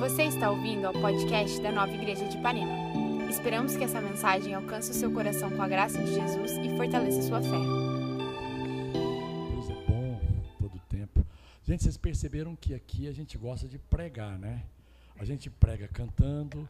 Você 0.00 0.22
está 0.22 0.50
ouvindo 0.50 0.86
ao 0.86 0.94
podcast 0.94 1.60
da 1.60 1.70
Nova 1.70 1.92
Igreja 1.92 2.26
de 2.26 2.38
Ipanema. 2.38 2.72
Esperamos 3.28 3.76
que 3.76 3.84
essa 3.84 4.00
mensagem 4.00 4.54
alcance 4.54 4.90
o 4.90 4.94
seu 4.94 5.12
coração 5.12 5.50
com 5.50 5.60
a 5.60 5.68
graça 5.68 6.02
de 6.02 6.14
Jesus 6.14 6.52
e 6.52 6.74
fortaleça 6.74 7.20
sua 7.20 7.42
fé. 7.42 7.58
Deus 9.50 9.68
é 9.68 9.74
bom 9.86 10.18
todo 10.58 10.80
tempo. 10.88 11.22
Gente, 11.64 11.82
vocês 11.82 11.98
perceberam 11.98 12.56
que 12.56 12.72
aqui 12.72 13.08
a 13.08 13.12
gente 13.12 13.36
gosta 13.36 13.68
de 13.68 13.78
pregar, 13.78 14.38
né? 14.38 14.64
A 15.18 15.24
gente 15.26 15.50
prega 15.50 15.86
cantando, 15.86 16.66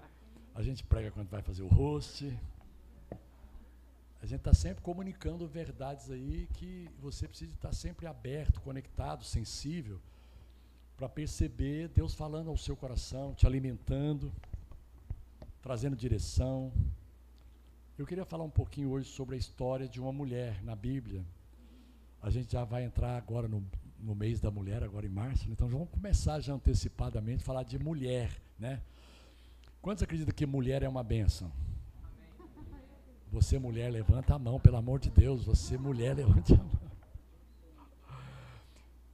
a 0.52 0.60
gente 0.60 0.82
prega 0.82 1.12
quando 1.12 1.28
vai 1.28 1.40
fazer 1.40 1.62
o 1.62 1.68
host. 1.68 2.36
A 4.20 4.26
gente 4.26 4.40
está 4.40 4.52
sempre 4.52 4.82
comunicando 4.82 5.46
verdades 5.46 6.10
aí 6.10 6.48
que 6.54 6.90
você 7.00 7.28
precisa 7.28 7.54
estar 7.54 7.72
sempre 7.72 8.08
aberto, 8.08 8.60
conectado, 8.60 9.22
sensível, 9.22 10.00
para 11.00 11.08
perceber 11.08 11.88
Deus 11.88 12.14
falando 12.14 12.50
ao 12.50 12.58
seu 12.58 12.76
coração, 12.76 13.32
te 13.32 13.46
alimentando, 13.46 14.30
trazendo 15.62 15.96
direção. 15.96 16.70
Eu 17.96 18.06
queria 18.06 18.26
falar 18.26 18.44
um 18.44 18.50
pouquinho 18.50 18.90
hoje 18.90 19.08
sobre 19.08 19.34
a 19.34 19.38
história 19.38 19.88
de 19.88 19.98
uma 19.98 20.12
mulher 20.12 20.62
na 20.62 20.76
Bíblia. 20.76 21.24
A 22.20 22.28
gente 22.28 22.52
já 22.52 22.64
vai 22.64 22.84
entrar 22.84 23.16
agora 23.16 23.48
no, 23.48 23.64
no 23.98 24.14
mês 24.14 24.42
da 24.42 24.50
mulher, 24.50 24.84
agora 24.84 25.06
em 25.06 25.08
março, 25.08 25.46
né? 25.46 25.54
então 25.54 25.68
vamos 25.68 25.88
começar 25.88 26.38
já 26.38 26.52
antecipadamente 26.52 27.44
a 27.44 27.46
falar 27.46 27.62
de 27.62 27.78
mulher, 27.78 28.30
né? 28.58 28.82
Quantos 29.80 30.02
acreditam 30.02 30.34
que 30.34 30.44
mulher 30.44 30.82
é 30.82 30.88
uma 30.88 31.02
benção? 31.02 31.50
Você, 33.32 33.58
mulher, 33.58 33.90
levanta 33.90 34.34
a 34.34 34.38
mão, 34.38 34.60
pelo 34.60 34.76
amor 34.76 35.00
de 35.00 35.08
Deus. 35.08 35.46
Você, 35.46 35.78
mulher, 35.78 36.12
levante 36.14 36.52
a 36.52 36.58
mão. 36.58 36.89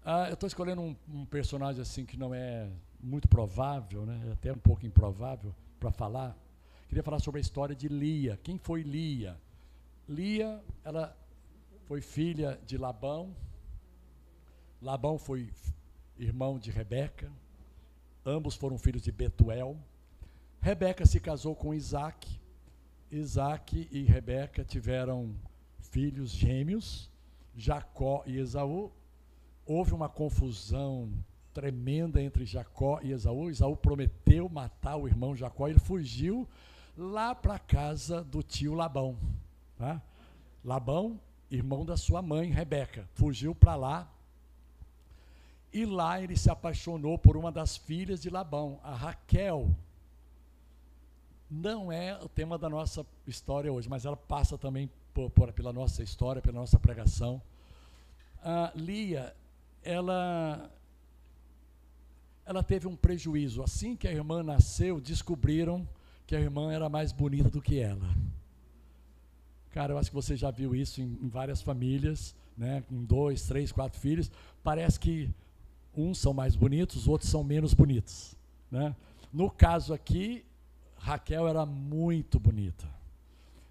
Ah, 0.09 0.29
eu 0.29 0.35
estou 0.35 0.47
escolhendo 0.47 0.81
um, 0.83 0.95
um, 1.13 1.27
personagem 1.27 1.83
assim 1.83 2.07
que 2.07 2.17
não 2.17 2.33
é 2.33 2.71
muito 3.01 3.27
provável, 3.27 4.07
né? 4.07 4.29
É 4.29 4.33
até 4.35 4.53
um 4.53 4.59
pouco 4.59 4.87
improvável 4.87 5.53
para 5.81 5.91
falar. 5.91 6.39
Queria 6.87 7.03
falar 7.03 7.19
sobre 7.19 7.41
a 7.41 7.43
história 7.43 7.75
de 7.75 7.89
Lia. 7.89 8.39
Quem 8.41 8.57
foi 8.57 8.85
Lia? 8.85 9.37
Lia, 10.09 10.63
ela 10.85 11.17
foi 11.87 12.01
filha 12.01 12.57
de 12.65 12.79
Labão. 12.79 13.35
Labão 14.81 15.19
foi 15.19 15.51
irmão 16.17 16.57
de 16.57 16.71
Rebeca. 16.71 17.29
Ambos 18.25 18.55
foram 18.55 18.79
filhos 18.79 19.03
de 19.03 19.11
Betuel. 19.11 19.77
Rebeca 20.61 21.05
se 21.05 21.19
casou 21.19 21.57
com 21.57 21.75
Isaac. 21.75 22.41
Isaac 23.11 23.89
e 23.91 24.05
Rebeca 24.05 24.65
tiveram 24.65 25.35
filhos 25.81 26.31
gêmeos, 26.31 27.11
Jacó 27.57 28.23
e 28.25 28.37
Esaú 28.37 28.93
houve 29.67 29.93
uma 29.93 30.09
confusão 30.09 31.13
tremenda 31.53 32.23
entre 32.23 32.47
Jacó 32.47 33.01
e 33.03 33.11
Esaú. 33.13 33.51
Esaú 33.51 33.77
prometeu 33.77 34.49
matar 34.49 34.97
o 34.97 35.09
irmão 35.09 35.35
Jacó, 35.35 35.67
ele 35.69 35.79
fugiu 35.79 36.49
lá 36.97 37.35
para 37.35 37.55
a 37.55 37.59
casa 37.59 38.23
do 38.23 38.43
tio 38.43 38.75
Labão. 38.75 39.17
Tá? 39.77 40.01
Labão, 40.65 41.21
irmão 41.51 41.85
da 41.85 41.97
sua 41.97 42.23
mãe, 42.23 42.51
Rebeca, 42.51 43.09
fugiu 43.15 43.55
para 43.55 43.75
lá. 43.75 44.13
E 45.73 45.85
lá 45.85 46.21
ele 46.21 46.37
se 46.37 46.49
apaixonou 46.49 47.19
por 47.19 47.37
uma 47.37 47.51
das 47.51 47.77
filhas 47.77 48.21
de 48.21 48.31
Labão, 48.31 48.81
a 48.83 48.95
Raquel. 48.95 49.75
Não 51.51 51.93
é 51.93 52.19
o 52.23 52.29
tema 52.29 52.59
da 52.59 52.69
nossa 52.69 53.05
história 53.27 53.73
hoje, 53.73 53.89
mas 53.89 54.05
ela 54.05 54.17
passa 54.17 54.57
também 54.57 54.91
por, 55.13 55.31
por, 55.31 55.53
pela 55.53 55.73
nossa 55.73 56.03
história, 56.03 56.43
pela 56.43 56.61
nossa 56.61 56.79
pregação. 56.79 57.41
A 58.43 58.73
Lia 58.75 59.35
ela 59.87 60.71
ela 62.45 62.63
teve 62.63 62.87
um 62.87 62.95
prejuízo. 62.95 63.63
Assim 63.63 63.97
que 63.97 64.07
a 64.07 64.13
irmã 64.13 64.43
nasceu, 64.43 65.01
descobriram 65.01 65.87
que 66.27 66.37
a 66.37 66.41
irmã 66.41 66.73
era 66.73 66.89
mais 66.89 67.13
bonita 67.13 67.51
do 67.51 67.61
que 67.61 67.79
ela. 67.79 68.09
Cara, 69.71 69.93
eu 69.93 69.99
acho 69.99 70.11
que 70.11 70.15
você 70.15 70.37
já 70.37 70.51
viu 70.51 70.75
isso 70.75 71.01
em, 71.01 71.19
em 71.23 71.29
várias 71.29 71.61
famílias, 71.61 72.35
né? 72.57 72.83
Com 72.89 73.05
dois, 73.05 73.43
três, 73.47 73.73
quatro 73.73 73.99
filhos. 73.99 74.31
Parece 74.63 74.99
que 74.99 75.29
uns 75.97 76.19
são 76.19 76.33
mais 76.33 76.55
bonitos, 76.55 76.97
os 76.97 77.09
outros 77.09 77.31
são 77.31 77.43
menos 77.43 77.75
bonitos. 77.75 78.37
Né? 78.71 78.95
No 79.33 79.51
caso 79.51 79.93
aqui, 79.93 80.45
Raquel 80.97 81.49
era 81.49 81.65
muito 81.67 82.39
bonita. 82.39 82.87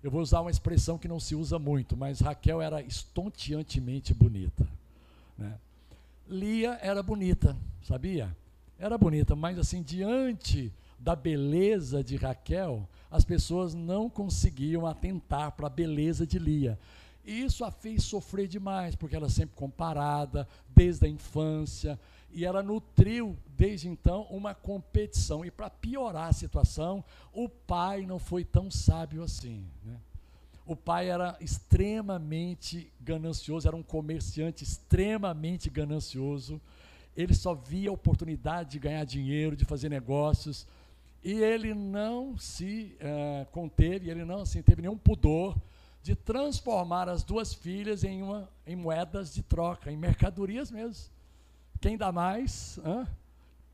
Eu 0.03 0.11
vou 0.11 0.21
usar 0.21 0.41
uma 0.41 0.51
expressão 0.51 0.97
que 0.97 1.07
não 1.07 1.19
se 1.19 1.35
usa 1.35 1.57
muito, 1.57 1.97
mas 1.97 2.19
Raquel 2.19 2.61
era 2.61 2.81
estonteantemente 2.81 4.13
bonita. 4.13 4.67
Né? 5.37 5.57
Lia 6.27 6.79
era 6.81 7.03
bonita, 7.03 7.55
sabia? 7.83 8.35
Era 8.77 8.97
bonita, 8.97 9.35
mas 9.35 9.57
assim, 9.57 9.81
diante 9.81 10.73
da 10.99 11.15
beleza 11.15 12.03
de 12.03 12.15
Raquel, 12.15 12.87
as 13.11 13.23
pessoas 13.23 13.73
não 13.73 14.09
conseguiam 14.09 14.85
atentar 14.85 15.51
para 15.51 15.67
a 15.67 15.69
beleza 15.69 16.25
de 16.25 16.39
Lia. 16.39 16.79
E 17.23 17.43
isso 17.43 17.63
a 17.63 17.71
fez 17.71 18.03
sofrer 18.03 18.47
demais, 18.47 18.95
porque 18.95 19.15
ela 19.15 19.29
sempre 19.29 19.55
comparada, 19.55 20.47
desde 20.67 21.05
a 21.05 21.09
infância, 21.09 21.99
e 22.31 22.43
ela 22.43 22.61
nutriu, 22.61 23.37
desde 23.57 23.87
então, 23.87 24.23
uma 24.29 24.53
competição. 24.53 25.45
E 25.45 25.49
para 25.49 25.69
piorar 25.69 26.29
a 26.29 26.33
situação, 26.33 27.03
o 27.33 27.47
pai 27.47 28.05
não 28.05 28.19
foi 28.19 28.43
tão 28.43 28.69
sábio 28.69 29.23
assim. 29.23 29.65
Né? 29.83 29.97
O 30.65 30.75
pai 30.75 31.09
era 31.09 31.37
extremamente 31.39 32.91
ganancioso, 32.99 33.67
era 33.67 33.77
um 33.77 33.83
comerciante 33.83 34.63
extremamente 34.63 35.69
ganancioso. 35.69 36.59
Ele 37.15 37.33
só 37.33 37.53
via 37.53 37.91
oportunidade 37.91 38.71
de 38.71 38.79
ganhar 38.79 39.03
dinheiro, 39.05 39.55
de 39.55 39.63
fazer 39.63 39.89
negócios. 39.89 40.67
E 41.23 41.33
ele 41.33 41.73
não 41.73 42.37
se 42.37 42.97
uh, 42.99 43.45
conteve, 43.51 44.09
ele 44.09 44.25
não 44.25 44.41
assim, 44.41 44.61
teve 44.61 44.81
nenhum 44.81 44.97
pudor 44.97 45.55
de 46.01 46.15
transformar 46.15 47.09
as 47.09 47.23
duas 47.23 47.53
filhas 47.53 48.03
em, 48.03 48.21
uma, 48.21 48.47
em 48.65 48.75
moedas 48.75 49.33
de 49.33 49.41
troca, 49.41 49.91
em 49.91 49.97
mercadorias 49.97 50.69
mesmo. 50.69 51.11
Quem 51.81 51.97
dá 51.97 52.11
mais 52.11 52.79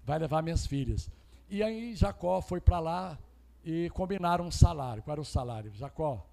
vai 0.06 0.18
levar 0.18 0.42
minhas 0.42 0.66
filhas. 0.66 1.10
E 1.50 1.62
aí 1.62 1.94
Jacó 1.94 2.42
foi 2.42 2.62
para 2.62 2.80
lá 2.80 3.20
e 3.66 3.90
combinaram 3.90 4.46
um 4.46 4.52
salário. 4.52 5.04
Qual 5.04 5.14
era 5.14 5.22
o 5.22 5.26
salário? 5.26 5.72
Jacó, 5.76 6.26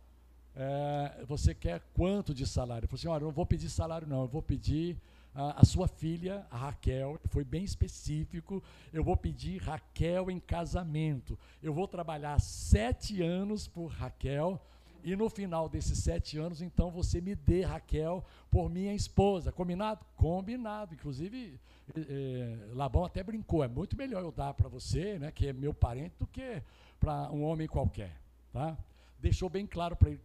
é, 0.59 1.25
você 1.25 1.55
quer 1.55 1.81
quanto 1.95 2.35
de 2.35 2.45
salário? 2.45 2.81
Ele 2.81 2.89
falou 2.89 2.99
assim, 2.99 3.09
olha, 3.09 3.23
eu 3.23 3.27
não 3.27 3.33
vou 3.33 3.47
pedir 3.47 3.71
salário 3.71 4.09
não, 4.09 4.23
eu 4.23 4.29
vou 4.29 4.43
pedir 4.43 4.97
a, 5.33 5.61
a 5.61 5.65
sua 5.65 5.87
filha, 5.87 6.45
a 6.51 6.57
Raquel, 6.57 7.17
foi 7.27 7.45
bem 7.45 7.63
específico, 7.63 8.61
eu 8.93 9.05
vou 9.05 9.17
pedir 9.17 9.63
Raquel 9.63 10.31
em 10.33 10.41
casamento. 10.41 11.39
Eu 11.63 11.73
vou 11.73 11.87
trabalhar 11.87 12.41
sete 12.41 13.23
anos 13.23 13.69
por 13.69 13.87
Raquel, 13.87 14.61
e 15.05 15.15
no 15.15 15.31
final 15.31 15.69
desses 15.69 15.99
sete 16.01 16.39
anos, 16.39 16.61
então 16.61 16.91
você 16.91 17.21
me 17.21 17.37
dê 17.37 17.63
Raquel 17.63 18.25
por 18.51 18.69
minha 18.69 18.93
esposa. 18.93 19.53
Combinado? 19.53 20.05
Combinado. 20.17 20.93
Inclusive, 20.93 21.59
é, 21.97 22.59
Labão 22.73 23.05
até 23.05 23.23
brincou: 23.23 23.63
é 23.63 23.69
muito 23.69 23.97
melhor 23.97 24.25
eu 24.25 24.33
dar 24.33 24.55
para 24.55 24.69
você, 24.69 25.17
né, 25.21 25.31
que 25.31 25.47
é 25.47 25.53
meu 25.53 25.73
parente, 25.73 26.17
do 26.19 26.27
que 26.27 26.61
para 26.99 27.31
um 27.31 27.45
homem 27.45 27.69
qualquer. 27.69 28.17
Tá? 28.53 28.77
Deixou 29.21 29.49
bem 29.49 29.67
claro 29.67 29.95
para 29.95 30.11
ele 30.11 30.21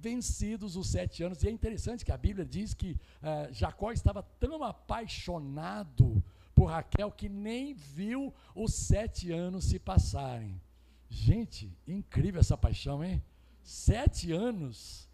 vencidos 0.00 0.76
os 0.76 0.88
sete 0.88 1.22
anos. 1.22 1.42
E 1.42 1.48
é 1.48 1.50
interessante 1.50 2.04
que 2.04 2.12
a 2.12 2.16
Bíblia 2.16 2.44
diz 2.44 2.74
que 2.74 2.92
uh, 2.92 3.52
Jacó 3.52 3.92
estava 3.92 4.22
tão 4.22 4.62
apaixonado 4.62 6.22
por 6.54 6.66
Raquel 6.66 7.10
que 7.10 7.28
nem 7.28 7.74
viu 7.74 8.32
os 8.54 8.74
sete 8.74 9.32
anos 9.32 9.64
se 9.64 9.78
passarem. 9.78 10.60
Gente, 11.08 11.72
incrível 11.86 12.40
essa 12.40 12.56
paixão, 12.56 13.02
hein? 13.02 13.22
Sete 13.62 14.32
anos 14.32 15.08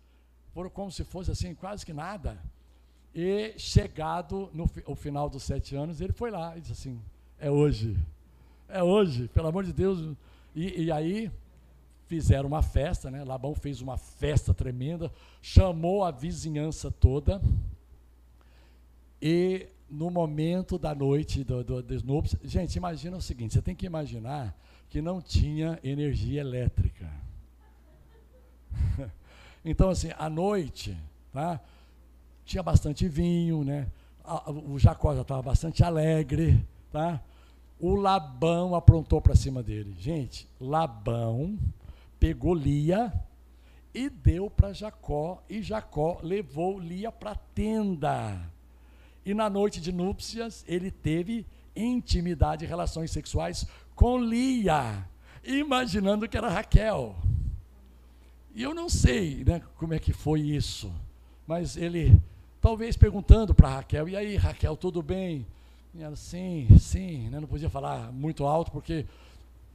foram 0.53 0.71
como 0.71 0.91
se 0.91 1.05
fosse 1.05 1.31
assim, 1.31 1.55
quase 1.55 1.85
que 1.85 1.93
nada. 1.93 2.41
E 3.15 3.55
chegado 3.59 4.51
no 4.53 4.69
o 4.87 4.95
final 4.95 5.29
dos 5.29 5.43
sete 5.45 5.77
anos, 5.77 6.01
ele 6.01 6.13
foi 6.13 6.31
lá 6.31 6.57
e 6.57 6.61
disse 6.61 6.73
assim: 6.73 7.01
é 7.39 7.51
hoje, 7.51 7.97
é 8.69 8.83
hoje, 8.83 9.29
pelo 9.29 9.49
amor 9.49 9.65
de 9.65 9.73
Deus. 9.73 10.17
E, 10.55 10.85
e 10.85 10.93
aí 10.93 11.31
fizeram 12.15 12.47
uma 12.47 12.63
festa, 12.63 13.11
né? 13.11 13.25
Labão 13.25 13.57
fez 13.57 13.81
uma 13.81 13.99
festa 13.99 14.55
tremenda, 14.55 15.11
chamou 15.43 16.05
a 16.05 16.13
vizinhança 16.13 16.93
toda 16.93 17.43
e 19.21 19.67
no 19.91 20.11
momento 20.11 20.79
da 20.79 20.95
noite 20.95 21.43
do, 21.43 21.65
do, 21.65 21.83
dos 21.83 22.05
núpcias, 22.05 22.41
gente, 22.45 22.77
imagina 22.77 23.17
o 23.17 23.21
seguinte: 23.21 23.55
você 23.55 23.63
tem 23.63 23.75
que 23.75 23.85
imaginar 23.85 24.57
que 24.89 25.03
não 25.03 25.21
tinha 25.21 25.79
energia 25.83 26.41
elétrica. 26.41 27.11
então, 29.65 29.91
assim, 29.91 30.11
à 30.17 30.31
noite, 30.31 30.97
tá? 31.33 31.61
Tinha 32.45 32.63
bastante 32.63 33.09
vinho, 33.09 33.65
né? 33.65 33.89
O 34.69 34.79
Jacó 34.79 35.17
já 35.17 35.23
estava 35.23 35.43
bastante 35.43 35.83
alegre, 35.83 36.65
tá? 36.93 37.21
O 37.81 37.97
Labão 37.97 38.77
aprontou 38.77 39.21
para 39.21 39.35
cima 39.35 39.65
dele. 39.65 39.97
Gente, 39.99 40.49
Labão 40.61 41.59
pegou 42.25 42.55
Lia 42.55 43.13
e 43.93 44.09
deu 44.09 44.49
para 44.49 44.73
Jacó, 44.73 45.43
e 45.47 45.61
Jacó 45.61 46.21
levou 46.23 46.81
Lia 46.81 47.13
para 47.13 47.33
a 47.33 47.35
tenda. 47.35 48.41
E 49.27 49.35
na 49.35 49.51
noite 49.51 49.79
de 49.79 49.93
núpcias, 49.93 50.65
ele 50.67 50.91
teve 50.91 51.45
intimidade 51.77 52.65
e 52.65 52.67
relações 52.67 53.11
sexuais 53.11 53.67
com 53.95 54.19
Lia, 54.19 55.07
imaginando 55.45 56.27
que 56.27 56.35
era 56.35 56.49
Raquel. 56.49 57.15
E 58.55 58.63
eu 58.63 58.73
não 58.73 58.89
sei 58.89 59.45
né, 59.45 59.61
como 59.77 59.93
é 59.93 59.99
que 59.99 60.15
foi 60.15 60.41
isso, 60.41 60.91
mas 61.47 61.77
ele, 61.77 62.19
talvez 62.59 62.97
perguntando 62.97 63.55
para 63.55 63.69
Raquel, 63.69 64.09
e 64.09 64.17
aí 64.17 64.37
Raquel, 64.37 64.79
tudo 64.79 65.03
bem? 65.03 65.47
E 65.95 66.03
ela, 66.03 66.17
sim, 66.17 66.69
sim, 66.81 67.29
né, 67.29 67.39
não 67.39 67.47
podia 67.47 67.69
falar 67.69 68.11
muito 68.11 68.47
alto 68.47 68.73
porque 68.73 69.05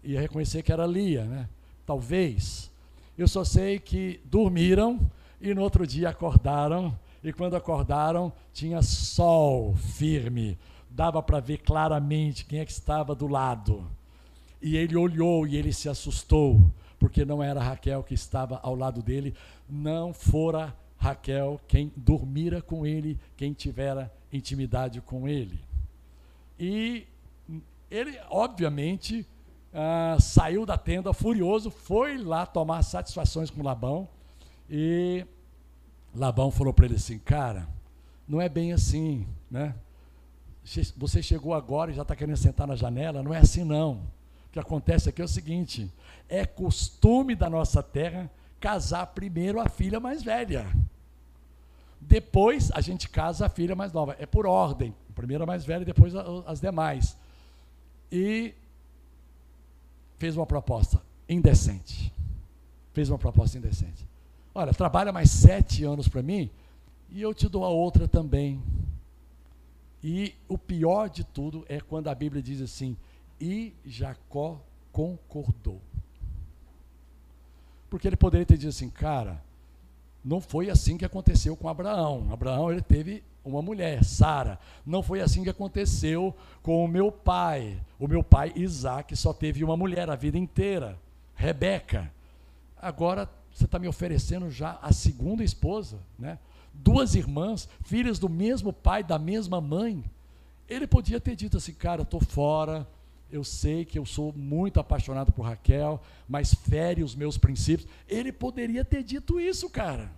ia 0.03 0.19
reconhecer 0.19 0.63
que 0.63 0.71
era 0.71 0.87
Lia, 0.87 1.25
né? 1.25 1.47
Talvez. 1.89 2.69
Eu 3.17 3.27
só 3.27 3.43
sei 3.43 3.79
que 3.79 4.21
dormiram 4.25 5.09
e 5.41 5.55
no 5.55 5.63
outro 5.63 5.87
dia 5.87 6.09
acordaram, 6.09 6.93
e 7.23 7.33
quando 7.33 7.55
acordaram 7.55 8.31
tinha 8.53 8.79
sol 8.83 9.73
firme, 9.73 10.55
dava 10.87 11.19
para 11.23 11.39
ver 11.39 11.57
claramente 11.57 12.45
quem 12.45 12.59
é 12.59 12.65
que 12.65 12.71
estava 12.71 13.15
do 13.15 13.25
lado. 13.25 13.89
E 14.61 14.77
ele 14.77 14.95
olhou 14.95 15.47
e 15.47 15.55
ele 15.55 15.73
se 15.73 15.89
assustou, 15.89 16.61
porque 16.99 17.25
não 17.25 17.41
era 17.41 17.59
Raquel 17.59 18.03
que 18.03 18.13
estava 18.13 18.59
ao 18.61 18.75
lado 18.75 19.01
dele, 19.01 19.33
não 19.67 20.13
fora 20.13 20.75
Raquel 20.95 21.59
quem 21.67 21.91
dormira 21.97 22.61
com 22.61 22.85
ele, 22.85 23.17
quem 23.35 23.51
tivera 23.51 24.13
intimidade 24.31 25.01
com 25.01 25.27
ele. 25.27 25.59
E 26.59 27.07
ele, 27.89 28.15
obviamente, 28.29 29.25
ah, 29.73 30.17
saiu 30.19 30.65
da 30.65 30.77
tenda 30.77 31.13
furioso, 31.13 31.69
foi 31.69 32.17
lá 32.17 32.45
tomar 32.45 32.81
satisfações 32.83 33.49
com 33.49 33.61
Labão. 33.61 34.07
E 34.69 35.25
Labão 36.15 36.51
falou 36.51 36.73
para 36.73 36.85
ele 36.85 36.95
assim: 36.95 37.19
Cara, 37.19 37.67
não 38.27 38.41
é 38.41 38.49
bem 38.49 38.73
assim, 38.73 39.27
né? 39.49 39.75
Você 40.97 41.23
chegou 41.23 41.53
agora 41.53 41.91
e 41.91 41.95
já 41.95 42.03
está 42.03 42.15
querendo 42.15 42.37
sentar 42.37 42.67
na 42.67 42.75
janela, 42.75 43.23
não 43.23 43.33
é 43.33 43.39
assim 43.39 43.63
não. 43.63 43.93
O 44.47 44.51
que 44.51 44.59
acontece 44.59 45.09
aqui 45.09 45.21
é 45.21 45.25
o 45.25 45.27
seguinte: 45.27 45.91
é 46.27 46.45
costume 46.45 47.35
da 47.35 47.49
nossa 47.49 47.81
terra 47.81 48.29
casar 48.59 49.07
primeiro 49.07 49.59
a 49.59 49.69
filha 49.69 49.99
mais 49.99 50.21
velha. 50.21 50.67
Depois 52.01 52.71
a 52.71 52.81
gente 52.81 53.09
casa 53.09 53.45
a 53.45 53.49
filha 53.49 53.75
mais 53.75 53.91
nova. 53.91 54.15
É 54.19 54.25
por 54.25 54.45
ordem. 54.45 54.95
Primeiro 55.15 55.43
a 55.43 55.47
mais 55.47 55.65
velha, 55.65 55.83
depois 55.83 56.13
as 56.15 56.61
demais. 56.61 57.17
E 58.11 58.53
fez 60.19 60.37
uma 60.37 60.45
proposta 60.45 61.01
indecente. 61.27 62.13
Fez 62.93 63.09
uma 63.09 63.17
proposta 63.17 63.57
indecente. 63.57 64.05
Olha, 64.53 64.73
trabalha 64.73 65.11
mais 65.11 65.31
sete 65.31 65.83
anos 65.83 66.07
para 66.07 66.21
mim 66.21 66.51
e 67.09 67.21
eu 67.21 67.33
te 67.33 67.47
dou 67.47 67.63
a 67.63 67.69
outra 67.69 68.07
também. 68.07 68.61
E 70.03 70.35
o 70.47 70.57
pior 70.57 71.09
de 71.09 71.23
tudo 71.23 71.65
é 71.67 71.79
quando 71.79 72.09
a 72.09 72.15
Bíblia 72.15 72.41
diz 72.41 72.61
assim: 72.61 72.95
e 73.39 73.73
Jacó 73.85 74.61
concordou. 74.91 75.81
Porque 77.89 78.07
ele 78.07 78.15
poderia 78.15 78.45
ter 78.45 78.57
dito 78.57 78.69
assim, 78.69 78.89
cara, 78.89 79.41
não 80.23 80.39
foi 80.39 80.69
assim 80.69 80.97
que 80.97 81.05
aconteceu 81.05 81.55
com 81.55 81.67
Abraão. 81.67 82.27
Abraão 82.31 82.71
ele 82.71 82.81
teve 82.81 83.23
uma 83.43 83.61
mulher, 83.61 84.03
Sara. 84.03 84.59
Não 84.85 85.01
foi 85.01 85.21
assim 85.21 85.43
que 85.43 85.49
aconteceu 85.49 86.35
com 86.61 86.83
o 86.83 86.87
meu 86.87 87.11
pai. 87.11 87.79
O 87.99 88.07
meu 88.07 88.23
pai 88.23 88.51
Isaac 88.55 89.15
só 89.15 89.33
teve 89.33 89.63
uma 89.63 89.77
mulher 89.77 90.09
a 90.09 90.15
vida 90.15 90.37
inteira, 90.37 90.97
Rebeca. 91.35 92.11
Agora 92.81 93.29
você 93.53 93.65
está 93.65 93.79
me 93.79 93.87
oferecendo 93.87 94.49
já 94.49 94.77
a 94.81 94.93
segunda 94.93 95.43
esposa, 95.43 95.99
né? 96.17 96.39
Duas 96.73 97.15
irmãs, 97.15 97.67
filhas 97.83 98.19
do 98.19 98.29
mesmo 98.29 98.71
pai, 98.71 99.03
da 99.03 99.19
mesma 99.19 99.59
mãe. 99.59 100.03
Ele 100.67 100.87
podia 100.87 101.19
ter 101.19 101.35
dito 101.35 101.57
assim, 101.57 101.73
cara, 101.73 102.03
estou 102.03 102.21
fora, 102.21 102.87
eu 103.31 103.43
sei 103.43 103.83
que 103.83 103.99
eu 103.99 104.05
sou 104.05 104.33
muito 104.33 104.79
apaixonado 104.79 105.31
por 105.31 105.43
Raquel, 105.43 106.01
mas 106.27 106.53
fere 106.53 107.03
os 107.03 107.15
meus 107.15 107.37
princípios. 107.37 107.87
Ele 108.07 108.31
poderia 108.31 108.85
ter 108.85 109.03
dito 109.03 109.39
isso, 109.39 109.69
cara. 109.69 110.11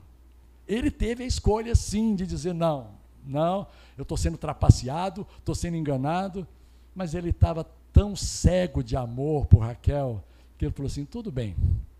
Ele 0.67 0.91
teve 0.91 1.23
a 1.23 1.27
escolha, 1.27 1.73
sim, 1.75 2.15
de 2.15 2.25
dizer: 2.25 2.53
não, 2.53 3.00
não, 3.25 3.67
eu 3.97 4.03
estou 4.03 4.17
sendo 4.17 4.37
trapaceado, 4.37 5.25
estou 5.37 5.55
sendo 5.55 5.77
enganado. 5.77 6.47
Mas 6.93 7.13
ele 7.13 7.29
estava 7.29 7.65
tão 7.93 8.15
cego 8.15 8.83
de 8.83 8.95
amor 8.95 9.45
por 9.45 9.59
Raquel, 9.59 10.23
que 10.57 10.65
ele 10.65 10.73
falou 10.73 10.87
assim: 10.87 11.05
tudo 11.05 11.31
bem, 11.31 11.55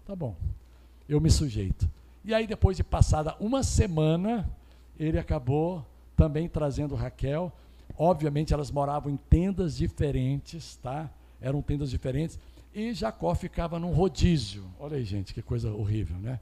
tá 0.06 0.16
bom, 0.16 0.36
eu 1.08 1.22
me 1.22 1.32
sujeito. 1.32 1.90
E 2.24 2.34
aí, 2.34 2.46
depois 2.46 2.78
de 2.78 2.84
passada 2.84 3.36
uma 3.40 3.64
semana, 3.64 4.50
ele 5.00 5.18
acabou 5.18 5.86
também 6.16 6.48
trazendo 6.48 6.94
Raquel 6.94 7.52
Obviamente 7.98 8.54
elas 8.54 8.72
moravam 8.72 9.12
em 9.12 9.18
tendas 9.18 9.78
diferentes, 9.78 10.76
tá? 10.78 11.10
Eram 11.40 11.62
tendas 11.62 11.90
diferentes. 11.90 12.40
E 12.74 12.94
Jacó 12.94 13.34
ficava 13.36 13.78
num 13.80 13.92
rodízio. 13.92 14.66
Olha 14.80 14.98
aí, 14.98 15.04
gente, 15.04 15.34
que 15.34 15.42
coisa 15.42 15.72
horrível, 15.72 16.18
né? 16.18 16.40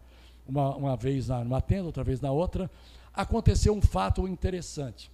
Uma, 0.48 0.76
uma 0.76 0.96
vez 0.96 1.28
na, 1.28 1.44
numa 1.44 1.62
tenda, 1.62 1.86
outra 1.86 2.04
vez 2.04 2.22
na 2.22 2.32
outra. 2.32 2.70
Aconteceu 3.14 3.74
um 3.74 3.82
fato 3.82 4.28
interessante. 4.28 5.12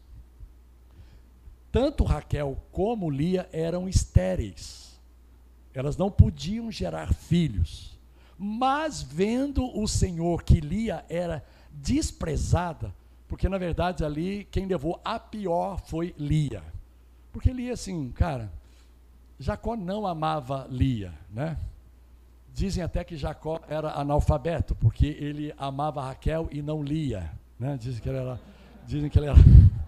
Tanto 1.72 2.04
Raquel 2.04 2.58
como 2.72 3.10
Lia 3.10 3.50
eram 3.52 3.90
estéreis. 3.90 5.00
Elas 5.74 5.98
não 5.98 6.10
podiam 6.10 6.72
gerar 6.72 7.14
filhos. 7.14 8.00
Mas 8.38 9.02
vendo 9.02 9.66
o 9.78 9.88
Senhor 9.88 10.44
que 10.44 10.60
Lia 10.60 11.06
era 11.10 11.44
desprezada, 11.72 12.94
porque 13.28 13.50
na 13.50 13.58
verdade 13.58 14.04
ali 14.04 14.48
quem 14.52 14.66
levou 14.66 15.00
a 15.04 15.20
pior 15.20 15.82
foi 15.82 16.14
Lia. 16.18 16.64
Porque 17.32 17.52
Lia 17.52 17.74
assim, 17.74 18.12
cara, 18.12 18.52
Jacó 19.40 19.76
não 19.76 20.08
amava 20.08 20.68
Lia, 20.70 21.14
né? 21.30 21.58
Dizem 22.54 22.82
até 22.82 23.04
que 23.04 23.18
Jacó 23.18 23.60
era 23.68 23.92
analfabeto, 23.92 24.74
porque 24.76 25.08
ele 25.08 25.54
amava 25.58 26.06
Raquel 26.06 26.48
e 26.52 26.62
não 26.62 26.82
Lia, 26.82 27.30
né? 27.60 27.78
Dizem 27.78 28.02
que 28.02 28.10
ele 28.10 28.18
era 28.18 28.40
dizem 28.86 29.10
que 29.10 29.20
ele 29.20 29.28
era 29.28 29.38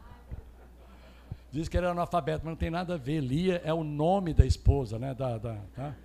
Diz 1.52 1.70
que 1.70 1.78
era 1.78 1.92
analfabeto, 1.92 2.42
mas 2.44 2.52
não 2.52 2.58
tem 2.58 2.70
nada 2.70 2.96
a 2.96 2.98
ver. 2.98 3.22
Lia 3.22 3.62
é 3.64 3.74
o 3.74 3.84
nome 3.84 4.34
da 4.34 4.46
esposa, 4.46 5.00
né? 5.00 5.14
Da, 5.14 5.38
da 5.38 5.56
tá? 5.74 5.96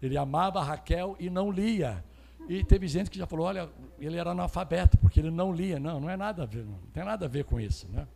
Ele 0.00 0.16
amava 0.16 0.62
Raquel 0.62 1.16
e 1.18 1.30
não 1.30 1.50
Lia. 1.50 2.04
E 2.48 2.62
teve 2.62 2.86
gente 2.86 3.10
que 3.10 3.18
já 3.18 3.26
falou, 3.26 3.46
olha, 3.46 3.68
ele 3.98 4.18
era 4.18 4.30
analfabeto, 4.30 4.98
porque 4.98 5.18
ele 5.18 5.30
não 5.30 5.52
lia. 5.54 5.80
Não, 5.80 5.98
não 5.98 6.10
é 6.10 6.16
nada 6.16 6.42
a 6.42 6.46
ver, 6.46 6.64
não 6.64 6.78
tem 6.92 7.02
nada 7.02 7.24
a 7.24 7.28
ver 7.28 7.44
com 7.44 7.58
isso. 7.58 7.88
Né? 7.88 8.06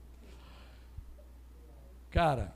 Cara, 2.11 2.55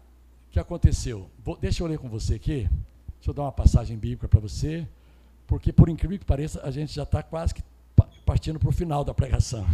o 0.49 0.53
que 0.53 0.61
aconteceu? 0.61 1.31
Vou, 1.43 1.57
deixa 1.57 1.83
eu 1.83 1.87
ler 1.87 1.99
com 1.99 2.11
você 2.11 2.35
aqui. 2.35 2.69
Deixa 3.15 3.31
eu 3.31 3.35
dar 3.35 3.43
uma 3.43 3.53
passagem 3.53 3.97
bíblica 3.97 4.29
para 4.29 4.41
você, 4.41 4.87
porque 5.47 5.73
por 5.73 5.89
incrível 5.89 6.19
que 6.19 6.25
pareça, 6.25 6.61
a 6.63 6.71
gente 6.71 6.93
já 6.93 7.05
está 7.05 7.23
quase 7.23 7.55
que 7.55 7.63
partindo 8.27 8.59
para 8.59 8.69
o 8.69 8.73
final 8.73 9.03
da 9.03 9.15
pregação. 9.15 9.67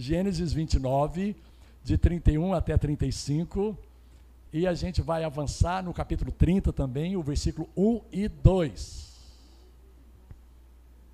Gênesis 0.00 0.54
29, 0.54 1.36
de 1.84 1.98
31 1.98 2.54
até 2.54 2.76
35. 2.78 3.76
E 4.50 4.66
a 4.66 4.72
gente 4.72 5.02
vai 5.02 5.24
avançar 5.24 5.82
no 5.84 5.92
capítulo 5.92 6.32
30 6.32 6.72
também, 6.72 7.16
o 7.16 7.22
versículo 7.22 7.68
1 7.76 8.00
e 8.10 8.26
2. 8.26 9.10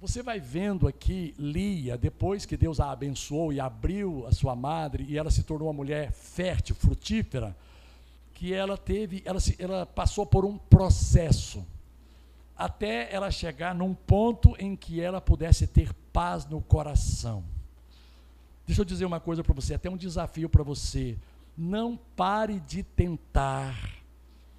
Você 0.00 0.23
vai 0.23 0.38
vendo 0.38 0.87
aqui 0.87 1.35
Lia, 1.37 1.99
depois 1.99 2.47
que 2.47 2.57
Deus 2.57 2.78
a 2.78 2.93
abençoou 2.93 3.52
e 3.52 3.59
abriu 3.59 4.25
a 4.25 4.33
sua 4.33 4.55
madre, 4.55 5.05
e 5.09 5.19
ela 5.19 5.33
se 5.33 5.43
tornou 5.43 5.66
uma 5.66 5.75
mulher 5.75 6.12
fértil, 6.12 6.76
frutífera, 6.76 7.57
que 8.35 8.55
ela 8.55 8.78
teve, 8.78 9.21
ela, 9.25 9.40
se, 9.40 9.57
ela 9.59 9.85
passou 9.85 10.25
por 10.25 10.45
um 10.45 10.57
processo, 10.57 11.66
até 12.57 13.12
ela 13.12 13.33
chegar 13.33 13.75
num 13.75 13.95
ponto 13.95 14.55
em 14.61 14.76
que 14.76 15.00
ela 15.00 15.21
pudesse 15.21 15.66
ter 15.66 15.93
paz 16.12 16.47
no 16.47 16.61
coração. 16.61 17.56
Deixa 18.66 18.80
eu 18.80 18.85
dizer 18.85 19.04
uma 19.04 19.20
coisa 19.20 19.44
para 19.44 19.54
você, 19.54 19.75
até 19.75 19.88
um 19.88 19.96
desafio 19.96 20.49
para 20.49 20.64
você 20.64 21.16
não 21.56 21.96
pare 22.14 22.61
de 22.61 22.82
tentar, 22.82 23.75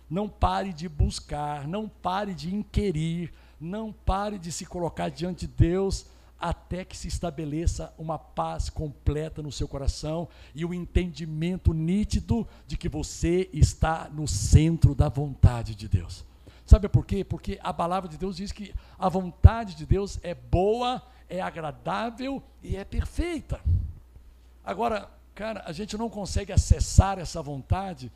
não 0.09 0.27
pare 0.27 0.73
de 0.73 0.89
buscar, 0.89 1.67
não 1.67 1.87
pare 1.87 2.33
de 2.33 2.53
inquirir, 2.53 3.31
não 3.59 3.93
pare 3.93 4.39
de 4.39 4.51
se 4.51 4.65
colocar 4.65 5.09
diante 5.09 5.45
de 5.45 5.53
Deus 5.53 6.07
até 6.39 6.85
que 6.85 6.95
se 6.95 7.07
estabeleça 7.07 7.93
uma 7.97 8.17
paz 8.17 8.69
completa 8.69 9.41
no 9.41 9.51
seu 9.51 9.67
coração 9.67 10.27
e 10.53 10.63
o 10.63 10.69
um 10.69 10.73
entendimento 10.73 11.73
nítido 11.73 12.47
de 12.65 12.77
que 12.77 12.87
você 12.87 13.49
está 13.51 14.09
no 14.11 14.27
centro 14.27 14.93
da 14.93 15.09
vontade 15.09 15.75
de 15.75 15.87
Deus. 15.87 16.23
Sabe 16.65 16.87
por 16.89 17.05
quê? 17.05 17.23
Porque 17.23 17.59
a 17.63 17.73
palavra 17.73 18.09
de 18.09 18.17
Deus 18.17 18.37
diz 18.37 18.51
que 18.51 18.73
a 18.99 19.09
vontade 19.09 19.75
de 19.75 19.85
Deus 19.85 20.19
é 20.21 20.35
boa, 20.35 21.01
é 21.27 21.41
agradável 21.41 22.43
e 22.61 22.75
é 22.75 22.83
perfeita. 22.83 23.59
Agora, 24.67 25.09
Cara, 25.37 25.61
a 25.67 25.71
gente 25.71 25.95
não 25.95 26.09
consegue 26.09 26.51
acessar 26.51 27.19
essa 27.19 27.43
vontade 27.43 28.11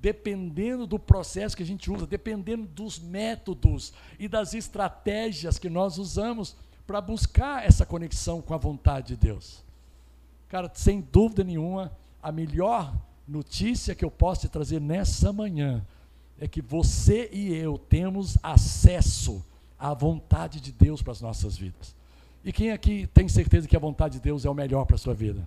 dependendo 0.00 0.86
do 0.86 1.00
processo 1.00 1.56
que 1.56 1.64
a 1.64 1.66
gente 1.66 1.90
usa, 1.90 2.06
dependendo 2.06 2.64
dos 2.64 3.00
métodos 3.00 3.92
e 4.20 4.28
das 4.28 4.54
estratégias 4.54 5.58
que 5.58 5.68
nós 5.68 5.98
usamos 5.98 6.54
para 6.86 7.00
buscar 7.00 7.66
essa 7.66 7.84
conexão 7.84 8.40
com 8.40 8.54
a 8.54 8.56
vontade 8.56 9.08
de 9.08 9.16
Deus. 9.16 9.64
Cara, 10.48 10.70
sem 10.74 11.00
dúvida 11.00 11.42
nenhuma, 11.42 11.90
a 12.22 12.30
melhor 12.30 12.94
notícia 13.26 13.92
que 13.92 14.04
eu 14.04 14.10
posso 14.10 14.42
te 14.42 14.48
trazer 14.48 14.80
nessa 14.80 15.32
manhã 15.32 15.84
é 16.38 16.46
que 16.46 16.62
você 16.62 17.28
e 17.32 17.52
eu 17.52 17.76
temos 17.78 18.38
acesso 18.44 19.44
à 19.76 19.92
vontade 19.92 20.60
de 20.60 20.70
Deus 20.70 21.02
para 21.02 21.10
as 21.10 21.20
nossas 21.20 21.56
vidas. 21.56 21.96
E 22.44 22.52
quem 22.52 22.70
aqui 22.70 23.08
tem 23.12 23.28
certeza 23.28 23.66
que 23.66 23.74
a 23.74 23.80
vontade 23.80 24.18
de 24.18 24.20
Deus 24.20 24.44
é 24.44 24.50
o 24.50 24.54
melhor 24.54 24.84
para 24.84 24.94
a 24.94 24.98
sua 25.00 25.14
vida? 25.14 25.44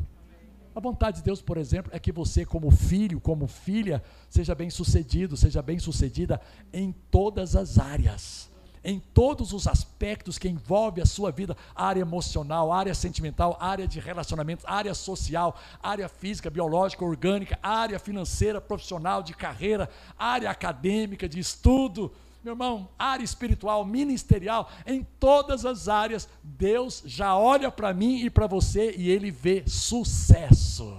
A 0.77 0.79
vontade 0.79 1.17
de 1.17 1.23
Deus, 1.23 1.41
por 1.41 1.57
exemplo, 1.57 1.91
é 1.91 1.97
que 1.97 2.11
você, 2.11 2.45
como 2.45 2.69
filho, 2.69 3.19
como 3.19 3.47
filha, 3.47 3.99
seja 4.29 4.53
bem 4.53 4.69
sucedido, 4.69 5.35
seja 5.35 5.59
bem 5.59 5.79
sucedida 5.79 6.39
em 6.71 6.91
todas 7.09 7.55
as 7.55 7.79
áreas, 7.79 8.47
em 8.83 8.99
todos 8.99 9.53
os 9.53 9.65
aspectos 9.65 10.37
que 10.37 10.47
envolvem 10.47 11.01
a 11.01 11.07
sua 11.07 11.31
vida, 11.31 11.57
área 11.73 12.01
emocional, 12.01 12.71
área 12.71 12.93
sentimental, 12.93 13.57
área 13.59 13.87
de 13.87 13.99
relacionamentos, 13.99 14.63
área 14.67 14.93
social, 14.93 15.59
área 15.81 16.07
física, 16.07 16.47
biológica, 16.47 17.03
orgânica, 17.03 17.57
área 17.63 17.97
financeira, 17.97 18.61
profissional, 18.61 19.23
de 19.23 19.33
carreira, 19.33 19.89
área 20.15 20.51
acadêmica, 20.51 21.27
de 21.27 21.39
estudo, 21.39 22.13
meu 22.47 22.53
irmão, 22.53 22.87
área 22.97 23.25
espiritual, 23.25 23.85
ministerial, 23.85 24.69
em 24.85 25.03
todas 25.19 25.65
as 25.65 25.89
áreas, 25.89 26.29
Deus 26.41 27.03
já 27.05 27.37
olha 27.37 27.69
para 27.69 27.93
mim 27.93 28.21
e 28.23 28.29
para 28.29 28.47
você 28.47 28.95
e 28.97 29.09
ele 29.09 29.29
vê 29.29 29.63
sucesso. 29.67 30.97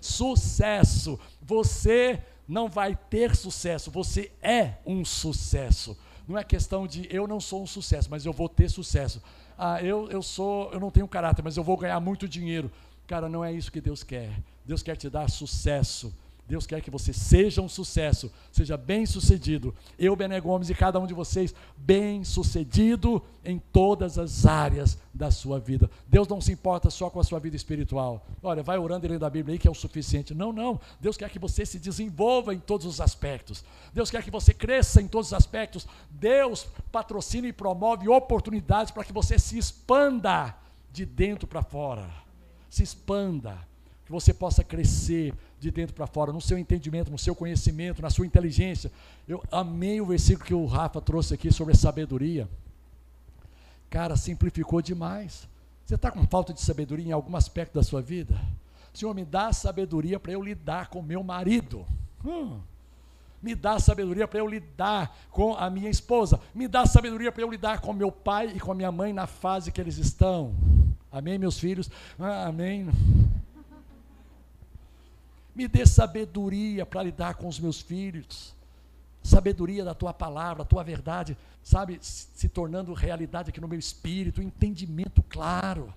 Sucesso. 0.00 1.18
Você 1.40 2.22
não 2.46 2.68
vai 2.68 2.94
ter 3.08 3.34
sucesso, 3.34 3.90
você 3.90 4.30
é 4.42 4.74
um 4.84 5.04
sucesso. 5.04 5.96
Não 6.28 6.36
é 6.36 6.44
questão 6.44 6.86
de 6.86 7.08
eu 7.10 7.26
não 7.26 7.40
sou 7.40 7.62
um 7.62 7.66
sucesso, 7.66 8.10
mas 8.10 8.26
eu 8.26 8.32
vou 8.32 8.48
ter 8.48 8.68
sucesso. 8.68 9.22
Ah, 9.56 9.82
eu, 9.82 10.10
eu 10.10 10.22
sou, 10.22 10.70
eu 10.72 10.80
não 10.80 10.90
tenho 10.90 11.08
caráter, 11.08 11.42
mas 11.42 11.56
eu 11.56 11.64
vou 11.64 11.76
ganhar 11.76 11.98
muito 12.00 12.28
dinheiro. 12.28 12.70
Cara, 13.06 13.28
não 13.28 13.42
é 13.42 13.50
isso 13.50 13.72
que 13.72 13.80
Deus 13.80 14.02
quer. 14.02 14.30
Deus 14.64 14.82
quer 14.82 14.96
te 14.96 15.08
dar 15.08 15.30
sucesso. 15.30 16.14
Deus 16.48 16.66
quer 16.66 16.80
que 16.82 16.90
você 16.90 17.12
seja 17.12 17.62
um 17.62 17.68
sucesso, 17.68 18.30
seja 18.50 18.76
bem 18.76 19.06
sucedido. 19.06 19.74
Eu, 19.98 20.14
Bené 20.16 20.40
Gomes 20.40 20.68
e 20.68 20.74
cada 20.74 20.98
um 20.98 21.06
de 21.06 21.14
vocês, 21.14 21.54
bem 21.76 22.24
sucedido 22.24 23.22
em 23.44 23.58
todas 23.58 24.18
as 24.18 24.44
áreas 24.44 24.98
da 25.14 25.30
sua 25.30 25.58
vida. 25.60 25.88
Deus 26.08 26.26
não 26.26 26.40
se 26.40 26.52
importa 26.52 26.90
só 26.90 27.08
com 27.08 27.20
a 27.20 27.24
sua 27.24 27.38
vida 27.38 27.56
espiritual. 27.56 28.26
Olha, 28.42 28.62
vai 28.62 28.76
orando 28.76 29.06
e 29.06 29.08
lendo 29.08 29.24
a 29.24 29.30
Bíblia 29.30 29.54
aí 29.54 29.58
que 29.58 29.68
é 29.68 29.70
o 29.70 29.74
suficiente. 29.74 30.34
Não, 30.34 30.52
não. 30.52 30.80
Deus 31.00 31.16
quer 31.16 31.30
que 31.30 31.38
você 31.38 31.64
se 31.64 31.78
desenvolva 31.78 32.52
em 32.52 32.58
todos 32.58 32.86
os 32.86 33.00
aspectos. 33.00 33.64
Deus 33.94 34.10
quer 34.10 34.22
que 34.22 34.30
você 34.30 34.52
cresça 34.52 35.00
em 35.00 35.08
todos 35.08 35.28
os 35.28 35.34
aspectos. 35.34 35.86
Deus 36.10 36.66
patrocina 36.90 37.46
e 37.46 37.52
promove 37.52 38.08
oportunidades 38.08 38.90
para 38.90 39.04
que 39.04 39.12
você 39.12 39.38
se 39.38 39.56
expanda 39.56 40.54
de 40.92 41.06
dentro 41.06 41.46
para 41.46 41.62
fora. 41.62 42.10
Se 42.68 42.82
expanda 42.82 43.71
que 44.12 44.24
você 44.24 44.34
possa 44.34 44.62
crescer 44.62 45.32
de 45.58 45.70
dentro 45.70 45.94
para 45.94 46.06
fora, 46.06 46.32
no 46.32 46.40
seu 46.40 46.58
entendimento, 46.58 47.10
no 47.10 47.18
seu 47.18 47.34
conhecimento, 47.34 48.02
na 48.02 48.10
sua 48.10 48.26
inteligência. 48.26 48.92
Eu 49.26 49.42
amei 49.50 50.00
o 50.00 50.06
versículo 50.06 50.44
que 50.44 50.54
o 50.54 50.66
Rafa 50.66 51.00
trouxe 51.00 51.32
aqui 51.32 51.50
sobre 51.50 51.72
a 51.72 51.76
sabedoria. 51.76 52.46
Cara, 53.88 54.16
simplificou 54.16 54.82
demais. 54.82 55.48
Você 55.86 55.94
está 55.94 56.10
com 56.10 56.26
falta 56.26 56.52
de 56.52 56.60
sabedoria 56.60 57.06
em 57.08 57.12
algum 57.12 57.34
aspecto 57.36 57.74
da 57.74 57.82
sua 57.82 58.02
vida? 58.02 58.38
Senhor, 58.92 59.14
me 59.14 59.24
dá 59.24 59.52
sabedoria 59.52 60.20
para 60.20 60.32
eu 60.32 60.42
lidar 60.42 60.88
com 60.88 61.00
meu 61.00 61.22
marido. 61.22 61.86
Hum. 62.24 62.60
Me 63.42 63.54
dá 63.54 63.78
sabedoria 63.80 64.28
para 64.28 64.38
eu 64.38 64.46
lidar 64.46 65.16
com 65.30 65.54
a 65.54 65.70
minha 65.70 65.90
esposa. 65.90 66.38
Me 66.54 66.68
dá 66.68 66.84
sabedoria 66.86 67.32
para 67.32 67.42
eu 67.42 67.50
lidar 67.50 67.80
com 67.80 67.92
meu 67.92 68.12
pai 68.12 68.52
e 68.54 68.60
com 68.60 68.72
a 68.72 68.74
minha 68.74 68.92
mãe 68.92 69.12
na 69.12 69.26
fase 69.26 69.72
que 69.72 69.80
eles 69.80 69.96
estão. 69.96 70.54
Amém, 71.10 71.38
meus 71.38 71.58
filhos? 71.58 71.90
Ah, 72.18 72.46
amém. 72.46 72.88
Me 75.54 75.68
dê 75.68 75.84
sabedoria 75.86 76.86
para 76.86 77.02
lidar 77.02 77.34
com 77.34 77.46
os 77.46 77.58
meus 77.58 77.80
filhos. 77.80 78.54
Sabedoria 79.22 79.84
da 79.84 79.94
tua 79.94 80.12
palavra, 80.12 80.62
a 80.62 80.66
tua 80.66 80.82
verdade, 80.82 81.36
sabe, 81.62 81.98
se 82.00 82.48
tornando 82.48 82.92
realidade 82.92 83.50
aqui 83.50 83.60
no 83.60 83.68
meu 83.68 83.78
espírito, 83.78 84.42
entendimento 84.42 85.22
claro. 85.22 85.92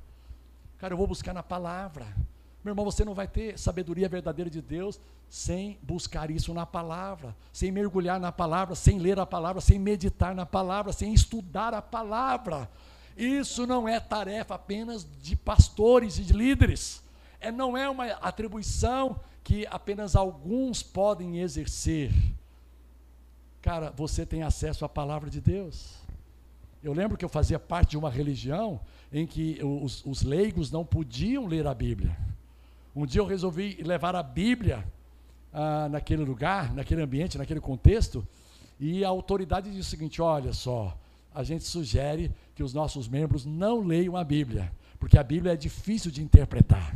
Cara, 0.78 0.94
eu 0.94 0.98
vou 0.98 1.08
buscar 1.08 1.34
na 1.34 1.42
palavra. 1.42 2.06
Meu 2.64 2.72
irmão, 2.72 2.86
você 2.86 3.06
não 3.06 3.14
vai 3.14 3.28
ter 3.28 3.58
sabedoria 3.58 4.10
verdadeira 4.10 4.50
de 4.50 4.62
Deus 4.62 5.00
sem 5.30 5.78
buscar 5.82 6.30
isso 6.30 6.54
na 6.54 6.66
palavra, 6.66 7.36
sem 7.52 7.72
mergulhar 7.72 8.20
na 8.20 8.32
palavra, 8.32 8.76
sem 8.76 9.00
ler 9.00 9.20
a 9.20 9.26
palavra, 9.26 9.62
sem 9.62 9.80
meditar 9.80 10.36
na 10.36 10.46
palavra, 10.46 10.92
sem 10.92 11.14
estudar 11.14 11.74
a 11.74 11.82
palavra. 11.82 12.70
Isso 13.18 13.66
não 13.66 13.88
é 13.88 14.00
tarefa 14.00 14.56
apenas 14.56 15.08
de 15.22 15.36
pastores 15.36 16.18
e 16.18 16.24
de 16.24 16.34
líderes. 16.34 17.02
É, 17.40 17.52
não 17.52 17.78
é 17.78 17.90
uma 17.90 18.06
atribuição 18.14 19.20
que 19.46 19.66
apenas 19.70 20.16
alguns 20.16 20.82
podem 20.82 21.40
exercer. 21.40 22.12
Cara, 23.62 23.94
você 23.96 24.25
tem 24.25 24.42
acesso 24.42 24.84
à 24.84 24.90
palavra 24.90 25.30
de 25.30 25.40
Deus. 25.40 25.94
Eu 26.84 26.94
lembro 26.94 27.16
que 27.16 27.24
eu 27.24 27.30
fazia 27.30 27.60
parte 27.60 27.92
de 27.92 27.98
uma 27.98 28.10
religião 28.10 28.82
em 29.14 29.28
que 29.28 29.60
os, 29.64 30.04
os 30.04 30.24
leigos 30.24 30.72
não 30.72 30.84
podiam 30.84 31.46
ler 31.46 31.68
a 31.68 31.75
Bíblia. 31.75 32.18
Um 32.96 33.06
dia 33.06 33.22
eu 33.22 33.25
resolvi 33.25 33.78
levar 33.84 34.16
a 34.16 34.24
Bíblia 34.24 34.84
ah, 35.54 35.88
naquele 35.90 36.24
lugar, 36.24 36.74
naquele 36.74 37.04
ambiente, 37.04 37.38
naquele 37.38 37.60
contexto, 37.60 38.28
e 38.80 39.06
a 39.06 39.10
autoridade 39.10 39.70
disse 39.70 39.82
o 39.82 39.92
seguinte: 39.92 40.22
olha 40.24 40.54
só, 40.54 40.98
a 41.34 41.44
gente 41.44 41.66
sugere 41.66 42.32
que 42.56 42.64
os 42.64 42.74
nossos 42.74 43.08
membros 43.08 43.46
não 43.46 43.82
leiam 43.82 44.18
a 44.18 44.24
Bíblia, 44.24 44.72
porque 45.00 45.20
a 45.20 45.24
Bíblia 45.24 45.54
é 45.54 45.56
difícil 45.56 46.10
de 46.10 46.24
interpretar. 46.24 46.96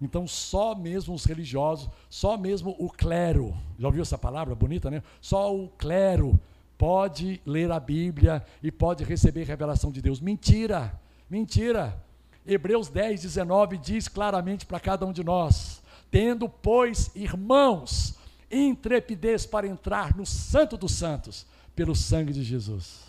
Então, 0.00 0.26
só 0.26 0.74
mesmo 0.74 1.14
os 1.14 1.24
religiosos, 1.24 1.88
só 2.10 2.36
mesmo 2.36 2.74
o 2.78 2.90
clero, 2.90 3.56
já 3.78 3.86
ouviu 3.86 4.02
essa 4.02 4.18
palavra 4.18 4.54
bonita, 4.54 4.90
né? 4.90 5.02
Só 5.20 5.54
o 5.54 5.68
clero 5.68 6.38
pode 6.76 7.40
ler 7.46 7.70
a 7.70 7.80
Bíblia 7.80 8.44
e 8.62 8.70
pode 8.70 9.04
receber 9.04 9.44
revelação 9.44 9.90
de 9.90 10.02
Deus. 10.02 10.20
Mentira, 10.20 11.00
mentira. 11.30 12.02
Hebreus 12.46 12.88
10, 12.88 13.22
19 13.22 13.78
diz 13.78 14.08
claramente 14.08 14.66
para 14.66 14.80
cada 14.80 15.06
um 15.06 15.12
de 15.12 15.24
nós: 15.24 15.82
tendo, 16.10 16.48
pois, 16.48 17.10
irmãos, 17.14 18.16
intrepidez 18.50 19.46
para 19.46 19.66
entrar 19.66 20.14
no 20.14 20.26
Santo 20.26 20.76
dos 20.76 20.92
Santos, 20.92 21.46
pelo 21.74 21.94
sangue 21.94 22.32
de 22.32 22.42
Jesus. 22.42 23.00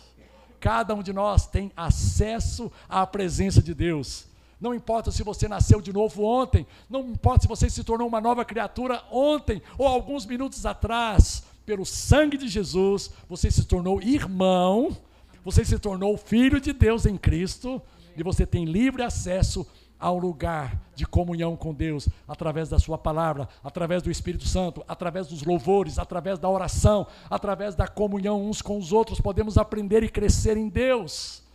Cada 0.58 0.94
um 0.94 1.02
de 1.02 1.12
nós 1.12 1.46
tem 1.46 1.70
acesso 1.76 2.72
à 2.88 3.06
presença 3.06 3.62
de 3.62 3.74
Deus 3.74 4.26
não 4.60 4.74
importa 4.74 5.10
se 5.10 5.22
você 5.22 5.46
nasceu 5.46 5.80
de 5.80 5.92
novo 5.92 6.24
ontem, 6.24 6.66
não 6.88 7.00
importa 7.00 7.42
se 7.42 7.48
você 7.48 7.68
se 7.68 7.84
tornou 7.84 8.08
uma 8.08 8.20
nova 8.20 8.44
criatura 8.44 9.02
ontem 9.10 9.60
ou 9.76 9.86
alguns 9.86 10.24
minutos 10.24 10.64
atrás, 10.64 11.44
pelo 11.64 11.84
sangue 11.84 12.38
de 12.38 12.48
Jesus, 12.48 13.10
você 13.28 13.50
se 13.50 13.64
tornou 13.64 14.00
irmão, 14.00 14.96
você 15.44 15.64
se 15.64 15.78
tornou 15.78 16.16
filho 16.16 16.60
de 16.60 16.72
Deus 16.72 17.04
em 17.04 17.16
Cristo 17.16 17.82
e 18.16 18.22
você 18.22 18.46
tem 18.46 18.64
livre 18.64 19.02
acesso 19.02 19.66
ao 19.98 20.18
lugar 20.18 20.80
de 20.94 21.06
comunhão 21.06 21.56
com 21.56 21.72
Deus, 21.72 22.08
através 22.28 22.68
da 22.68 22.78
Sua 22.78 22.98
palavra, 22.98 23.48
através 23.64 24.02
do 24.02 24.10
Espírito 24.10 24.46
Santo, 24.46 24.84
através 24.86 25.26
dos 25.26 25.42
louvores, 25.42 25.98
através 25.98 26.38
da 26.38 26.48
oração, 26.48 27.06
através 27.30 27.74
da 27.74 27.88
comunhão 27.88 28.44
uns 28.44 28.60
com 28.60 28.78
os 28.78 28.92
outros, 28.92 29.20
podemos 29.20 29.56
aprender 29.58 30.02
e 30.02 30.08
crescer 30.08 30.56
em 30.56 30.68
Deus. 30.68 31.45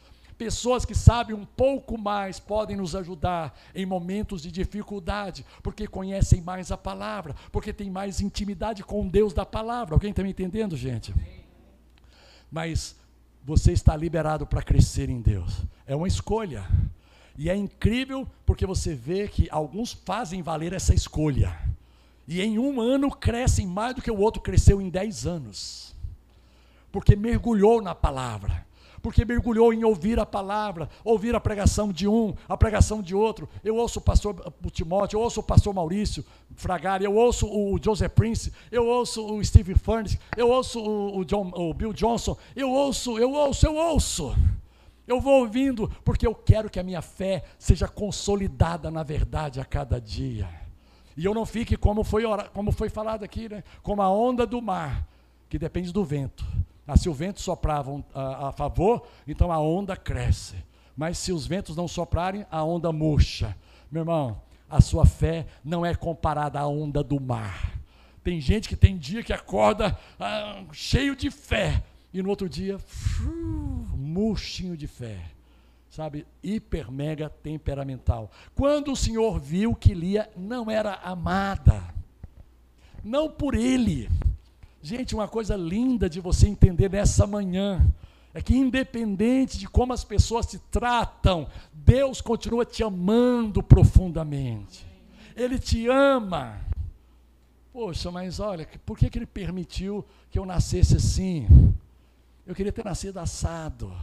Pessoas 0.42 0.84
que 0.86 0.96
sabem 0.96 1.36
um 1.36 1.46
pouco 1.46 2.00
mais 2.00 2.40
podem 2.40 2.76
nos 2.76 2.96
ajudar 2.96 3.56
em 3.76 3.86
momentos 3.86 4.42
de 4.42 4.52
dificuldade, 4.52 5.46
porque 5.62 5.86
conhecem 5.86 6.42
mais 6.42 6.72
a 6.72 6.78
palavra, 6.78 7.36
porque 7.52 7.72
têm 7.72 7.92
mais 7.92 8.22
intimidade 8.22 8.84
com 8.84 9.08
Deus 9.08 9.34
da 9.34 9.46
palavra. 9.46 9.94
Alguém 9.94 10.10
está 10.10 10.24
me 10.24 10.32
entendendo, 10.32 10.76
gente? 10.76 11.14
Mas 12.50 12.96
você 13.44 13.72
está 13.72 13.96
liberado 13.96 14.48
para 14.48 14.64
crescer 14.64 15.12
em 15.12 15.22
Deus. 15.22 15.62
É 15.86 15.96
uma 15.96 16.08
escolha. 16.08 16.68
E 17.38 17.48
é 17.48 17.56
incrível 17.56 18.28
porque 18.44 18.66
você 18.66 18.96
vê 18.96 19.28
que 19.28 19.48
alguns 19.52 19.94
fazem 19.94 20.42
valer 20.42 20.74
essa 20.74 20.92
escolha. 20.92 21.56
E 22.28 22.42
em 22.42 22.58
um 22.58 22.82
ano 22.82 23.12
crescem 23.12 23.68
mais 23.68 23.94
do 23.94 24.02
que 24.02 24.10
o 24.10 24.18
outro 24.18 24.42
cresceu 24.42 24.82
em 24.82 24.90
dez 24.90 25.28
anos. 25.28 25.96
Porque 26.92 27.16
mergulhou 27.16 27.80
na 27.80 27.94
palavra 27.94 28.71
porque 29.02 29.26
mergulhou 29.26 29.74
em 29.74 29.84
ouvir 29.84 30.20
a 30.20 30.26
palavra, 30.26 30.90
ouvir 31.04 31.36
a 31.36 31.40
pregação 31.40 31.92
de 31.92 32.08
um, 32.08 32.34
a 32.48 32.56
pregação 32.56 33.02
de 33.02 33.16
outro. 33.16 33.50
Eu 33.64 33.76
ouço 33.76 34.00
o 34.00 34.02
pastor 34.02 34.36
Timóteo, 34.72 35.18
eu 35.18 35.22
ouço 35.22 35.40
o 35.40 35.44
pastor 35.44 35.74
Maurício 35.74 36.24
Fragari, 36.56 37.06
eu 37.06 37.16
ouço 37.16 37.48
o 37.48 37.80
Joseph 37.82 38.14
Prince, 38.14 38.54
eu 38.72 38.86
ouço 38.86 39.26
o 39.26 39.44
Stephen 39.44 39.76
Furnace, 39.76 40.20
eu 40.38 40.50
ouço 40.50 40.80
o, 40.80 41.26
John, 41.26 41.52
o 41.56 41.74
Bill 41.74 41.94
Johnson, 41.94 42.38
eu 42.56 42.70
ouço, 42.70 43.18
eu 43.18 43.32
ouço, 43.32 43.66
eu 43.66 43.76
ouço. 43.76 44.36
Eu 45.08 45.20
vou 45.20 45.42
ouvindo 45.42 45.90
porque 46.06 46.26
eu 46.26 46.36
quero 46.36 46.70
que 46.70 46.80
a 46.80 46.84
minha 46.84 47.02
fé 47.02 47.44
seja 47.58 47.88
consolidada 47.88 48.92
na 48.92 49.04
verdade 49.04 49.60
a 49.60 49.66
cada 49.66 50.00
dia. 50.00 50.48
E 51.18 51.26
eu 51.26 51.34
não 51.34 51.46
fique 51.46 51.76
como 51.76 52.04
foi, 52.04 52.24
como 52.54 52.72
foi 52.72 52.90
falado 52.90 53.24
aqui, 53.24 53.50
né? 53.50 53.64
como 53.82 54.02
a 54.02 54.10
onda 54.10 54.46
do 54.46 54.62
mar, 54.62 55.08
que 55.50 55.60
depende 55.60 55.92
do 55.92 56.06
vento. 56.06 56.46
Ah, 56.92 56.98
se 56.98 57.08
o 57.08 57.14
vento 57.14 57.40
soprar 57.40 57.86
a, 58.14 58.50
a 58.50 58.52
favor, 58.52 59.08
então 59.26 59.50
a 59.50 59.58
onda 59.62 59.96
cresce. 59.96 60.56
Mas 60.94 61.18
se 61.18 61.32
os 61.32 61.48
ventos 61.48 61.74
não 61.74 61.88
soprarem, 61.88 62.46
a 62.52 62.66
onda 62.66 62.92
murcha. 62.92 63.56
Meu 63.90 64.02
irmão, 64.02 64.42
a 64.70 64.82
sua 64.82 65.06
fé 65.06 65.46
não 65.64 65.86
é 65.86 65.96
comparada 65.96 66.60
à 66.60 66.68
onda 66.68 67.02
do 67.02 67.18
mar. 67.18 67.80
Tem 68.22 68.42
gente 68.42 68.68
que 68.68 68.76
tem 68.76 68.98
dia 68.98 69.24
que 69.24 69.32
acorda 69.32 69.98
ah, 70.20 70.66
cheio 70.74 71.16
de 71.16 71.32
fé 71.32 71.82
e 72.14 72.22
no 72.22 72.28
outro 72.28 72.50
dia, 72.50 72.78
murchinho 73.96 74.76
de 74.76 74.86
fé. 74.86 75.18
Sabe, 75.90 76.28
hiper 76.44 76.92
mega 76.92 77.30
temperamental. 77.30 78.30
Quando 78.54 78.92
o 78.92 78.98
Senhor 78.98 79.40
viu 79.40 79.74
que 79.74 79.94
Lia 79.94 80.30
não 80.36 80.70
era 80.70 80.96
amada, 80.96 81.82
não 83.02 83.30
por 83.30 83.56
ele. 83.56 84.10
Gente, 84.82 85.14
uma 85.14 85.28
coisa 85.28 85.56
linda 85.56 86.10
de 86.10 86.20
você 86.20 86.48
entender 86.48 86.90
nessa 86.90 87.28
manhã 87.28 87.86
é 88.34 88.42
que, 88.42 88.56
independente 88.56 89.58
de 89.58 89.68
como 89.68 89.94
as 89.94 90.04
pessoas 90.04 90.46
te 90.46 90.58
tratam, 90.58 91.48
Deus 91.72 92.22
continua 92.22 92.66
te 92.66 92.84
amando 92.84 93.62
profundamente. 93.62 94.86
Ele 95.36 95.60
te 95.60 95.88
ama. 95.88 96.60
Poxa, 97.72 98.10
mas 98.12 98.40
olha, 98.40 98.68
por 98.86 98.98
que, 98.98 99.10
que 99.10 99.18
ele 99.18 99.26
permitiu 99.26 100.04
que 100.30 100.40
eu 100.40 100.46
nascesse 100.46 100.96
assim? 100.96 101.48
Eu 102.46 102.56
queria 102.56 102.72
ter 102.72 102.84
nascido 102.84 103.18
assado. 103.18 103.94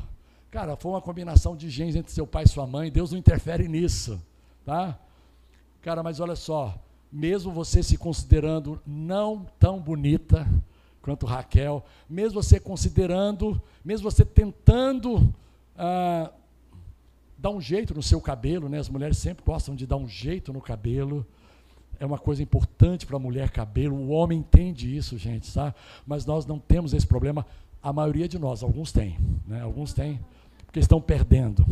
Cara, 0.51 0.77
foi 0.77 0.93
uma 0.93 1.03
combinação 1.03 1.57
de 1.57 1.69
genes 1.69 1.97
entre 1.97 2.13
seu 2.13 2.27
pai 2.27 2.45
e 2.45 2.49
sua 2.49 2.67
mãe, 2.67 2.91
Deus 2.91 3.13
não 3.13 3.19
interfere 3.19 3.69
nisso, 3.69 4.21
tá? 4.65 4.99
Cara, 5.83 6.03
mas 6.03 6.21
olha 6.21 6.37
só, 6.37 6.75
mesmo 7.11 7.53
você 7.53 7.83
se 7.83 7.97
considerando 7.97 8.81
não 8.87 9.47
tão 9.59 9.81
bonita 9.81 10.47
quanto 11.00 11.27
Raquel, 11.27 11.85
mesmo 12.09 12.43
você 12.43 12.61
considerando, 12.61 13.61
mesmo 13.85 14.11
você 14.11 14.25
tentando 14.25 15.33
ah, 15.77 16.31
dar 17.38 17.50
um 17.50 17.61
jeito 17.61 17.95
no 17.95 18.03
seu 18.03 18.21
cabelo, 18.21 18.69
né? 18.69 18.79
As 18.79 18.88
mulheres 18.88 19.17
sempre 19.17 19.45
gostam 19.45 19.75
de 19.75 19.87
dar 19.87 19.97
um 19.97 20.09
jeito 20.09 20.53
no 20.53 20.61
cabelo. 20.61 21.25
É 21.99 22.05
uma 22.05 22.19
coisa 22.19 22.43
importante 22.43 23.07
para 23.07 23.17
a 23.17 23.21
mulher 23.21 23.50
cabelo. 23.50 23.97
O 23.97 24.11
homem 24.11 24.41
entende 24.41 24.95
isso, 24.95 25.17
gente, 25.17 25.53
tá? 25.53 25.75
Mas 26.07 26.27
nós 26.27 26.45
não 26.45 26.59
temos 26.59 26.93
esse 26.93 27.07
problema. 27.07 27.47
A 27.83 27.93
maioria 27.93 28.29
de 28.29 28.38
nós, 28.38 28.62
alguns 28.62 28.93
têm, 28.93 29.17
né? 29.47 29.62
Alguns 29.62 29.93
têm, 29.93 30.21
porque 30.67 30.81
estão 30.81 31.00
perdendo. 31.00 31.65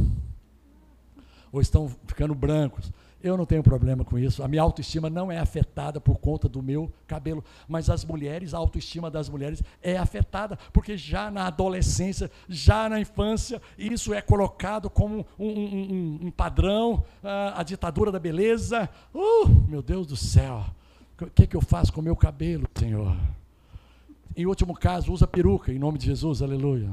Ou 1.53 1.61
estão 1.61 1.89
ficando 2.07 2.35
brancos. 2.35 2.93
Eu 3.23 3.37
não 3.37 3.47
tenho 3.47 3.63
problema 3.63 4.05
com 4.05 4.19
isso. 4.19 4.43
A 4.43 4.49
minha 4.49 4.63
autoestima 4.63 5.09
não 5.09 5.33
é 5.33 5.39
afetada 5.39 6.01
por 6.01 6.19
conta 6.19 6.49
do 6.49 6.63
meu 6.63 6.93
cabelo. 7.07 7.43
Mas 7.67 7.89
as 7.89 8.05
mulheres, 8.05 8.53
a 8.53 8.59
autoestima 8.59 9.11
das 9.11 9.29
mulheres 9.29 9.63
é 9.83 9.97
afetada, 9.97 10.59
porque 10.73 10.97
já 10.97 11.31
na 11.31 11.47
adolescência, 11.47 12.31
já 12.49 12.89
na 12.89 13.01
infância, 13.01 13.61
isso 13.79 14.13
é 14.13 14.21
colocado 14.21 14.91
como 14.91 15.27
um, 15.39 15.49
um, 15.49 16.19
um, 16.27 16.31
padrão, 16.31 17.05
uh, 17.23 17.57
a 17.57 17.63
ditadura 17.63 18.13
da 18.13 18.19
beleza. 18.19 18.89
Uh, 19.15 19.49
meu 19.69 19.83
Deus 19.83 20.07
do 20.07 20.17
céu, 20.17 20.65
o 21.21 21.27
que, 21.27 21.47
que 21.47 21.57
eu 21.57 21.63
faço 21.63 21.93
com 21.93 22.01
o 22.01 22.05
meu 22.05 22.15
cabelo, 22.15 22.69
Senhor? 22.79 23.17
Em 24.37 24.45
último 24.45 24.75
caso, 24.75 25.13
usa 25.13 25.27
peruca, 25.27 25.73
em 25.73 25.79
nome 25.79 25.97
de 25.97 26.07
Jesus, 26.07 26.43
aleluia. 26.43 26.91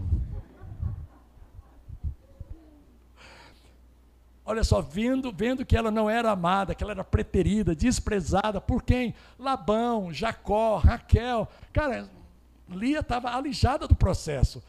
Olha 4.45 4.63
só, 4.63 4.81
vendo, 4.81 5.31
vendo 5.31 5.65
que 5.65 5.75
ela 5.75 5.89
não 5.89 6.09
era 6.09 6.31
amada, 6.31 6.75
que 6.75 6.83
ela 6.83 6.91
era 6.91 7.03
preterida, 7.03 7.73
desprezada, 7.73 8.59
por 8.59 8.83
quem? 8.83 9.15
Labão, 9.39 10.12
Jacó, 10.12 10.77
Raquel. 10.77 11.47
Cara, 11.71 12.09
Lia 12.69 13.00
estava 13.00 13.29
alijada 13.31 13.88
do 13.88 13.95
processo. 13.95 14.62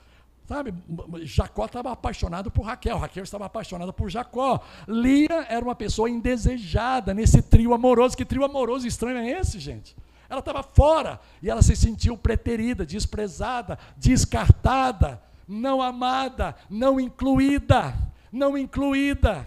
Sabe, 0.46 0.74
Jacó 1.22 1.64
estava 1.64 1.90
apaixonado 1.90 2.50
por 2.50 2.66
Raquel, 2.66 2.98
Raquel 2.98 3.24
estava 3.24 3.46
apaixonada 3.46 3.92
por 3.92 4.10
Jacó. 4.10 4.60
Lia 4.86 5.46
era 5.48 5.64
uma 5.64 5.74
pessoa 5.74 6.08
indesejada 6.08 7.14
nesse 7.14 7.42
trio 7.42 7.72
amoroso. 7.72 8.16
Que 8.16 8.24
trio 8.24 8.44
amoroso 8.44 8.86
estranho 8.86 9.18
é 9.18 9.40
esse, 9.40 9.58
gente? 9.58 9.96
Ela 10.28 10.40
estava 10.40 10.62
fora 10.62 11.18
e 11.42 11.50
ela 11.50 11.62
se 11.62 11.74
sentiu 11.74 12.16
preterida, 12.16 12.84
desprezada, 12.84 13.78
descartada, 13.96 15.20
não 15.48 15.80
amada, 15.80 16.54
não 16.68 17.00
incluída, 17.00 17.94
não 18.30 18.56
incluída. 18.56 19.46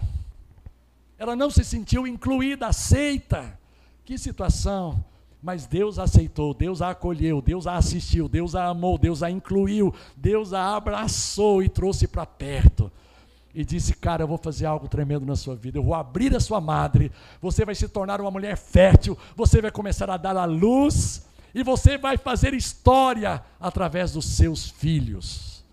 Ela 1.18 1.34
não 1.34 1.50
se 1.50 1.64
sentiu 1.64 2.06
incluída, 2.06 2.68
aceita. 2.68 3.58
Que 4.04 4.16
situação! 4.16 5.04
Mas 5.42 5.66
Deus 5.66 5.98
aceitou, 5.98 6.52
Deus 6.52 6.82
a 6.82 6.90
acolheu, 6.90 7.40
Deus 7.40 7.66
a 7.66 7.76
assistiu, 7.76 8.28
Deus 8.28 8.54
a 8.54 8.66
amou, 8.66 8.98
Deus 8.98 9.22
a 9.22 9.30
incluiu, 9.30 9.94
Deus 10.16 10.52
a 10.52 10.74
abraçou 10.74 11.62
e 11.62 11.68
trouxe 11.68 12.08
para 12.08 12.26
perto. 12.26 12.90
E 13.54 13.64
disse: 13.64 13.94
Cara, 13.94 14.24
eu 14.24 14.28
vou 14.28 14.38
fazer 14.38 14.66
algo 14.66 14.88
tremendo 14.88 15.24
na 15.24 15.36
sua 15.36 15.54
vida. 15.54 15.78
Eu 15.78 15.82
vou 15.82 15.94
abrir 15.94 16.34
a 16.34 16.40
sua 16.40 16.60
madre. 16.60 17.10
Você 17.40 17.64
vai 17.64 17.74
se 17.74 17.88
tornar 17.88 18.20
uma 18.20 18.30
mulher 18.30 18.56
fértil. 18.56 19.16
Você 19.36 19.62
vai 19.62 19.70
começar 19.70 20.10
a 20.10 20.16
dar 20.16 20.36
a 20.36 20.44
luz. 20.44 21.26
E 21.54 21.62
você 21.62 21.96
vai 21.96 22.16
fazer 22.16 22.52
história 22.52 23.42
através 23.58 24.12
dos 24.12 24.26
seus 24.26 24.68
filhos. 24.68 25.64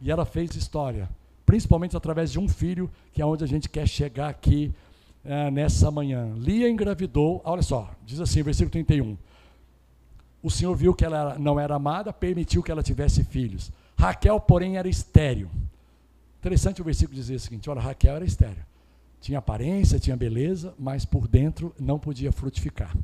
E 0.00 0.10
ela 0.10 0.24
fez 0.24 0.54
história, 0.54 1.08
principalmente 1.44 1.96
através 1.96 2.30
de 2.30 2.38
um 2.38 2.48
filho, 2.48 2.90
que 3.12 3.20
é 3.20 3.26
onde 3.26 3.42
a 3.42 3.46
gente 3.46 3.68
quer 3.68 3.88
chegar 3.88 4.28
aqui 4.28 4.74
é, 5.26 5.50
nessa 5.50 5.90
manhã. 5.90 6.32
Lia 6.36 6.68
engravidou, 6.68 7.42
olha 7.44 7.62
só, 7.62 7.90
diz 8.04 8.20
assim, 8.20 8.42
versículo 8.42 8.70
31. 8.70 9.16
O 10.42 10.50
Senhor 10.50 10.74
viu 10.74 10.94
que 10.94 11.04
ela 11.04 11.36
não 11.38 11.58
era 11.58 11.74
amada, 11.74 12.12
permitiu 12.12 12.62
que 12.62 12.70
ela 12.70 12.82
tivesse 12.82 13.24
filhos. 13.24 13.72
Raquel, 13.98 14.38
porém, 14.38 14.76
era 14.76 14.88
estéril. 14.88 15.50
Interessante 16.38 16.80
o 16.80 16.84
versículo 16.84 17.16
dizer 17.16 17.34
o 17.34 17.40
seguinte: 17.40 17.68
olha, 17.68 17.80
Raquel 17.80 18.14
era 18.16 18.24
estéril. 18.24 18.62
Tinha 19.20 19.38
aparência, 19.38 19.98
tinha 19.98 20.16
beleza, 20.16 20.72
mas 20.78 21.04
por 21.04 21.26
dentro 21.26 21.74
não 21.80 21.98
podia 21.98 22.30
frutificar. 22.30 22.96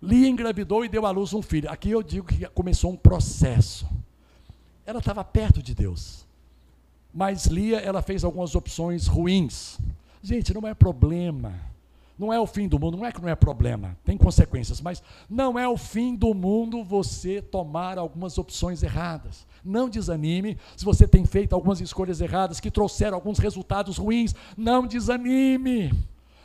Lia 0.00 0.28
engravidou 0.28 0.84
e 0.84 0.88
deu 0.88 1.06
à 1.06 1.10
luz 1.10 1.32
um 1.32 1.42
filho. 1.42 1.70
Aqui 1.70 1.90
eu 1.90 2.02
digo 2.02 2.26
que 2.26 2.46
começou 2.50 2.92
um 2.92 2.96
processo. 2.96 3.88
Ela 4.84 4.98
estava 4.98 5.24
perto 5.24 5.62
de 5.62 5.74
Deus. 5.74 6.24
Mas 7.12 7.46
Lia, 7.46 7.78
ela 7.78 8.02
fez 8.02 8.24
algumas 8.24 8.54
opções 8.54 9.06
ruins. 9.06 9.78
Gente, 10.22 10.54
não 10.54 10.66
é 10.66 10.74
problema. 10.74 11.72
Não 12.18 12.32
é 12.32 12.38
o 12.38 12.46
fim 12.46 12.68
do 12.68 12.78
mundo, 12.78 12.96
não 12.96 13.06
é 13.06 13.10
que 13.10 13.20
não 13.20 13.28
é 13.28 13.34
problema, 13.34 13.96
tem 14.04 14.16
consequências, 14.16 14.80
mas 14.80 15.02
não 15.28 15.58
é 15.58 15.66
o 15.66 15.76
fim 15.76 16.14
do 16.14 16.32
mundo 16.34 16.84
você 16.84 17.40
tomar 17.42 17.98
algumas 17.98 18.38
opções 18.38 18.82
erradas. 18.82 19.46
Não 19.64 19.88
desanime 19.88 20.56
se 20.76 20.84
você 20.84 21.08
tem 21.08 21.24
feito 21.24 21.52
algumas 21.52 21.80
escolhas 21.80 22.20
erradas 22.20 22.60
que 22.60 22.70
trouxeram 22.70 23.16
alguns 23.16 23.38
resultados 23.38 23.96
ruins. 23.96 24.34
Não 24.56 24.86
desanime. 24.86 25.92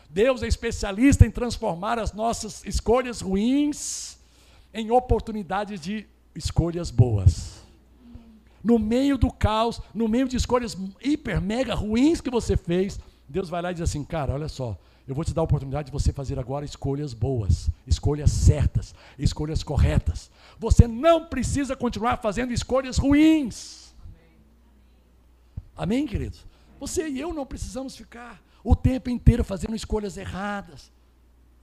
Deus 0.09 0.41
é 0.41 0.47
especialista 0.47 1.25
em 1.25 1.31
transformar 1.31 1.99
as 1.99 2.13
nossas 2.13 2.63
escolhas 2.65 3.21
ruins 3.21 4.17
em 4.73 4.89
oportunidades 4.89 5.79
de 5.81 6.07
escolhas 6.33 6.89
boas. 6.89 7.63
No 8.63 8.79
meio 8.79 9.17
do 9.17 9.31
caos, 9.31 9.81
no 9.93 10.07
meio 10.07 10.27
de 10.27 10.37
escolhas 10.37 10.77
hiper, 11.03 11.41
mega 11.41 11.75
ruins 11.75 12.21
que 12.21 12.29
você 12.29 12.57
fez, 12.57 12.99
Deus 13.27 13.49
vai 13.49 13.61
lá 13.61 13.71
e 13.71 13.73
diz 13.73 13.83
assim: 13.83 14.03
cara, 14.03 14.33
olha 14.33 14.47
só, 14.47 14.77
eu 15.07 15.15
vou 15.15 15.23
te 15.23 15.33
dar 15.33 15.41
a 15.41 15.43
oportunidade 15.43 15.87
de 15.87 15.91
você 15.91 16.11
fazer 16.11 16.37
agora 16.37 16.65
escolhas 16.65 17.13
boas, 17.13 17.69
escolhas 17.85 18.31
certas, 18.31 18.93
escolhas 19.17 19.63
corretas. 19.63 20.29
Você 20.59 20.87
não 20.87 21.25
precisa 21.25 21.75
continuar 21.75 22.17
fazendo 22.17 22.51
escolhas 22.51 22.97
ruins. 22.97 23.95
Amém, 25.75 26.05
queridos? 26.05 26.45
Você 26.79 27.07
e 27.07 27.19
eu 27.19 27.33
não 27.33 27.45
precisamos 27.45 27.95
ficar 27.95 28.41
o 28.63 28.75
tempo 28.75 29.09
inteiro 29.09 29.43
fazendo 29.43 29.75
escolhas 29.75 30.17
erradas. 30.17 30.91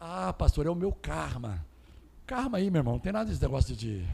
Ah, 0.01 0.33
pastor, 0.33 0.67
é 0.67 0.71
o 0.71 0.75
meu 0.75 0.93
karma. 0.93 1.65
Karma 2.27 2.59
aí, 2.59 2.71
meu 2.71 2.81
irmão, 2.81 2.95
não 2.95 3.01
tem 3.01 3.13
nada 3.13 3.27
desse 3.27 3.43
negócio 3.43 3.77
de. 3.77 4.07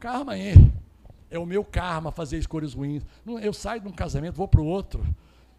Karma 0.00 0.32
aí. 0.32 0.54
É 1.30 1.38
o 1.38 1.46
meu 1.46 1.64
karma 1.64 2.10
fazer 2.10 2.38
escolhas 2.38 2.74
ruins. 2.74 3.04
Eu 3.42 3.52
saio 3.52 3.80
de 3.80 3.88
um 3.88 3.92
casamento, 3.92 4.34
vou 4.34 4.48
para 4.48 4.60
o 4.60 4.66
outro. 4.66 5.04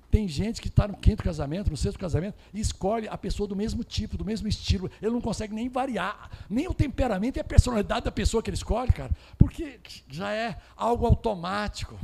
Tem 0.10 0.28
gente 0.28 0.62
que 0.62 0.70
está 0.70 0.88
no 0.88 0.96
quinto 0.96 1.22
casamento, 1.22 1.70
no 1.70 1.76
sexto 1.76 2.00
casamento, 2.00 2.36
e 2.54 2.62
escolhe 2.62 3.08
a 3.10 3.18
pessoa 3.18 3.48
do 3.48 3.56
mesmo 3.56 3.84
tipo, 3.84 4.18
do 4.18 4.24
mesmo 4.24 4.48
estilo. 4.48 4.90
Ele 5.02 5.12
não 5.12 5.20
consegue 5.20 5.54
nem 5.54 5.68
variar, 5.68 6.32
nem 6.50 6.68
o 6.68 6.74
temperamento 6.74 7.38
e 7.38 7.40
a 7.42 7.44
personalidade 7.44 8.06
da 8.06 8.12
pessoa 8.12 8.42
que 8.42 8.50
ele 8.50 8.56
escolhe, 8.56 8.92
cara, 8.92 9.12
porque 9.38 9.80
já 10.10 10.32
é 10.32 10.58
algo 10.78 11.06
automático. 11.06 12.00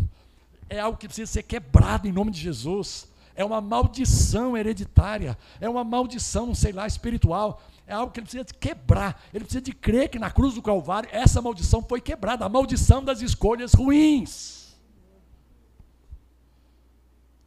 É 0.69 0.79
algo 0.79 0.97
que 0.97 1.07
precisa 1.07 1.31
ser 1.31 1.43
quebrado 1.43 2.07
em 2.07 2.11
nome 2.11 2.31
de 2.31 2.41
Jesus. 2.41 3.07
É 3.35 3.45
uma 3.45 3.61
maldição 3.61 4.57
hereditária, 4.57 5.37
é 5.61 5.69
uma 5.69 5.83
maldição, 5.83 6.53
sei 6.53 6.73
lá, 6.73 6.85
espiritual. 6.85 7.61
É 7.87 7.93
algo 7.93 8.11
que 8.11 8.19
ele 8.19 8.25
precisa 8.25 8.43
de 8.43 8.53
quebrar. 8.53 9.21
Ele 9.33 9.45
precisa 9.45 9.63
de 9.63 9.71
crer 9.71 10.09
que 10.09 10.19
na 10.19 10.29
cruz 10.29 10.55
do 10.55 10.61
Calvário 10.61 11.09
essa 11.11 11.41
maldição 11.41 11.81
foi 11.81 12.01
quebrada 12.01 12.45
a 12.45 12.49
maldição 12.49 13.03
das 13.03 13.21
escolhas 13.21 13.73
ruins 13.73 14.62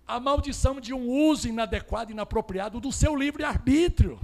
a 0.07 0.21
maldição 0.21 0.81
de 0.81 0.95
um 0.95 1.09
uso 1.29 1.49
inadequado 1.49 2.11
e 2.11 2.13
inapropriado 2.13 2.81
do 2.81 2.93
seu 2.93 3.17
livre-arbítrio. 3.17 4.19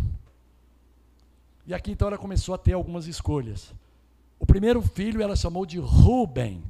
E 1.67 1.75
aqui 1.75 1.91
então 1.91 2.09
ela 2.09 2.19
começou 2.19 2.55
a 2.55 2.59
ter 2.59 2.73
algumas 2.73 3.07
escolhas. 3.07 3.75
O 4.39 4.47
primeiro 4.47 4.83
filho 4.83 5.23
ela 5.23 5.37
chamou 5.37 5.65
de 5.65 5.79
Ruben, 5.79 6.63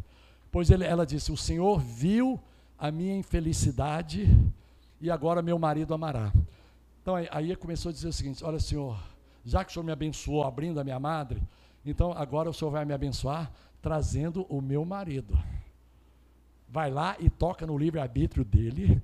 pois 0.51 0.71
ele, 0.71 0.85
ela 0.85 1.07
disse: 1.07 1.33
O 1.33 1.37
Senhor 1.37 1.79
viu 1.79 2.41
a 2.79 2.91
minha 2.91 3.17
infelicidade 3.17 4.29
e 5.01 5.11
agora 5.11 5.43
meu 5.43 5.59
marido 5.59 5.95
amará. 5.95 6.33
Então 7.01 7.17
aí, 7.17 7.29
aí 7.31 7.57
começou 7.57 7.91
a 7.91 7.93
dizer 7.93 8.09
o 8.09 8.13
seguinte: 8.13 8.45
Olha, 8.45 8.61
Senhor, 8.61 8.99
já 9.45 9.65
que 9.65 9.71
o 9.71 9.73
Senhor 9.73 9.85
me 9.85 9.93
abençoou 9.93 10.45
abrindo 10.45 10.79
a 10.79 10.85
minha 10.85 11.01
madre, 11.01 11.43
Então 11.85 12.13
agora 12.13 12.49
o 12.49 12.55
Senhor 12.55 12.71
vai 12.71 12.85
me 12.85 12.95
abençoar 12.95 13.51
trazendo 13.81 14.47
o 14.49 14.61
meu 14.61 14.85
marido. 14.85 15.37
Vai 16.73 16.91
lá 16.91 17.17
e 17.21 17.29
toca 17.29 17.67
no 17.67 17.77
livre-arbítrio 17.77 18.43
dele 18.43 19.03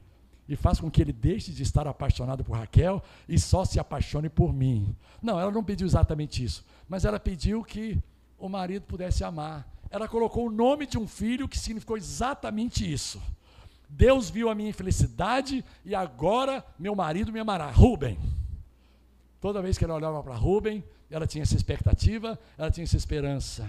e 0.49 0.57
faz 0.57 0.81
com 0.81 0.91
que 0.91 1.03
ele 1.03 1.13
deixe 1.13 1.53
de 1.53 1.63
estar 1.63 1.87
apaixonado 1.87 2.43
por 2.43 2.57
Raquel 2.57 3.03
e 3.29 3.39
só 3.39 3.63
se 3.63 3.79
apaixone 3.79 4.31
por 4.31 4.55
mim. 4.55 4.97
Não, 5.21 5.39
ela 5.39 5.53
não 5.53 5.63
pediu 5.63 5.87
exatamente 5.87 6.43
isso, 6.43 6.65
mas 6.89 7.05
ela 7.05 7.21
pediu 7.21 7.63
que 7.63 8.03
o 8.39 8.49
marido 8.49 8.87
pudesse 8.87 9.23
amar. 9.23 9.69
Ela 9.91 10.09
colocou 10.09 10.47
o 10.47 10.51
nome 10.51 10.87
de 10.87 10.97
um 10.97 11.07
filho 11.07 11.47
que 11.47 11.59
significou 11.59 11.99
exatamente 11.99 12.91
isso. 12.91 13.21
Deus 13.87 14.31
viu 14.31 14.49
a 14.49 14.55
minha 14.55 14.71
infelicidade 14.71 15.63
e 15.85 15.95
agora 15.95 16.65
meu 16.79 16.95
marido 16.95 17.31
me 17.31 17.39
amará. 17.39 17.71
Rubem. 17.71 18.19
Toda 19.43 19.61
vez 19.61 19.77
que 19.77 19.85
ela 19.85 19.95
olhava 19.95 20.23
para 20.23 20.35
Rubem, 20.35 20.83
ela 21.11 21.27
tinha 21.27 21.43
essa 21.43 21.55
expectativa, 21.55 22.39
ela 22.57 22.71
tinha 22.71 22.85
essa 22.85 22.97
esperança. 22.97 23.69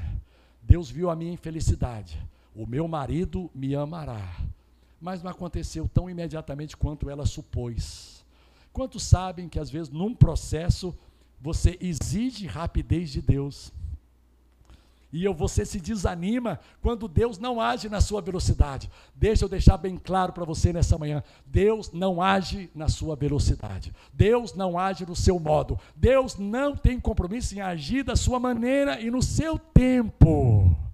Deus 0.61 0.89
viu 0.89 1.09
a 1.09 1.15
minha 1.17 1.33
infelicidade. 1.33 2.17
O 2.59 2.65
meu 2.67 2.89
marido 2.89 3.49
me 3.55 3.73
amará. 3.73 4.35
Mas 4.99 5.23
não 5.23 5.31
aconteceu 5.31 5.87
tão 5.87 6.09
imediatamente 6.09 6.75
quanto 6.75 7.09
ela 7.09 7.25
supôs. 7.25 8.25
Quantos 8.73 9.01
sabem 9.03 9.47
que 9.47 9.57
às 9.57 9.69
vezes 9.69 9.87
num 9.89 10.13
processo 10.13 10.93
você 11.39 11.77
exige 11.79 12.47
rapidez 12.47 13.11
de 13.11 13.21
Deus? 13.21 13.71
E 15.09 15.25
você 15.29 15.65
se 15.65 15.79
desanima 15.79 16.59
quando 16.81 17.07
Deus 17.07 17.39
não 17.39 17.61
age 17.61 17.87
na 17.87 18.01
sua 18.01 18.19
velocidade. 18.21 18.91
Deixa 19.15 19.45
eu 19.45 19.49
deixar 19.49 19.77
bem 19.77 19.95
claro 19.95 20.33
para 20.33 20.43
você 20.43 20.73
nessa 20.73 20.97
manhã: 20.97 21.23
Deus 21.45 21.93
não 21.93 22.21
age 22.21 22.69
na 22.75 22.89
sua 22.89 23.15
velocidade. 23.15 23.93
Deus 24.13 24.53
não 24.53 24.77
age 24.77 25.05
no 25.05 25.15
seu 25.15 25.39
modo. 25.39 25.79
Deus 25.95 26.35
não 26.35 26.75
tem 26.75 26.99
compromisso 26.99 27.55
em 27.55 27.61
agir 27.61 28.03
da 28.03 28.17
sua 28.17 28.37
maneira 28.37 28.99
e 28.99 29.09
no 29.09 29.21
seu 29.21 29.57
tempo. 29.57 30.88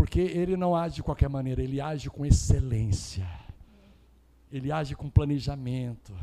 Porque 0.00 0.18
Ele 0.18 0.56
não 0.56 0.74
age 0.74 0.94
de 0.94 1.02
qualquer 1.02 1.28
maneira, 1.28 1.62
Ele 1.62 1.78
age 1.78 2.08
com 2.08 2.24
excelência. 2.24 3.28
Ele 4.50 4.72
age 4.72 4.96
com 4.96 5.10
planejamento 5.10 6.14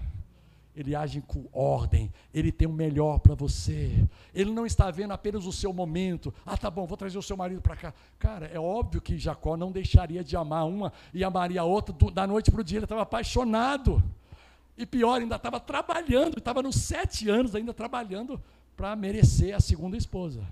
ele 0.76 0.96
age 0.96 1.22
com 1.22 1.48
ordem, 1.52 2.14
ele 2.32 2.52
tem 2.52 2.68
o 2.68 2.72
melhor 2.72 3.18
para 3.18 3.34
você. 3.34 4.08
Ele 4.32 4.52
não 4.52 4.64
está 4.64 4.92
vendo 4.92 5.12
apenas 5.12 5.48
o 5.48 5.52
seu 5.52 5.74
momento. 5.74 6.32
Ah, 6.46 6.56
tá 6.56 6.70
bom, 6.70 6.86
vou 6.86 6.96
trazer 6.96 7.18
o 7.18 7.22
seu 7.22 7.36
marido 7.36 7.60
para 7.60 7.76
cá. 7.76 7.94
Cara, 8.20 8.46
é 8.46 8.60
óbvio 8.60 9.02
que 9.02 9.18
Jacó 9.18 9.58
não 9.58 9.72
deixaria 9.72 10.24
de 10.24 10.38
amar 10.38 10.68
uma 10.68 10.94
e 11.12 11.24
amaria 11.24 11.62
a 11.62 11.64
outra 11.64 11.96
do, 11.96 12.12
da 12.12 12.28
noite 12.28 12.52
para 12.52 12.62
o 12.62 12.64
dia. 12.64 12.78
Ele 12.78 12.86
estava 12.86 13.02
apaixonado. 13.02 14.04
E 14.78 14.86
pior, 14.86 15.20
ainda 15.20 15.38
estava 15.38 15.60
trabalhando, 15.60 16.38
estava 16.38 16.62
nos 16.62 16.76
sete 16.76 17.28
anos 17.28 17.56
ainda 17.56 17.74
trabalhando 17.74 18.40
para 18.76 18.96
merecer 18.96 19.56
a 19.56 19.60
segunda 19.60 19.98
esposa. 19.98 20.44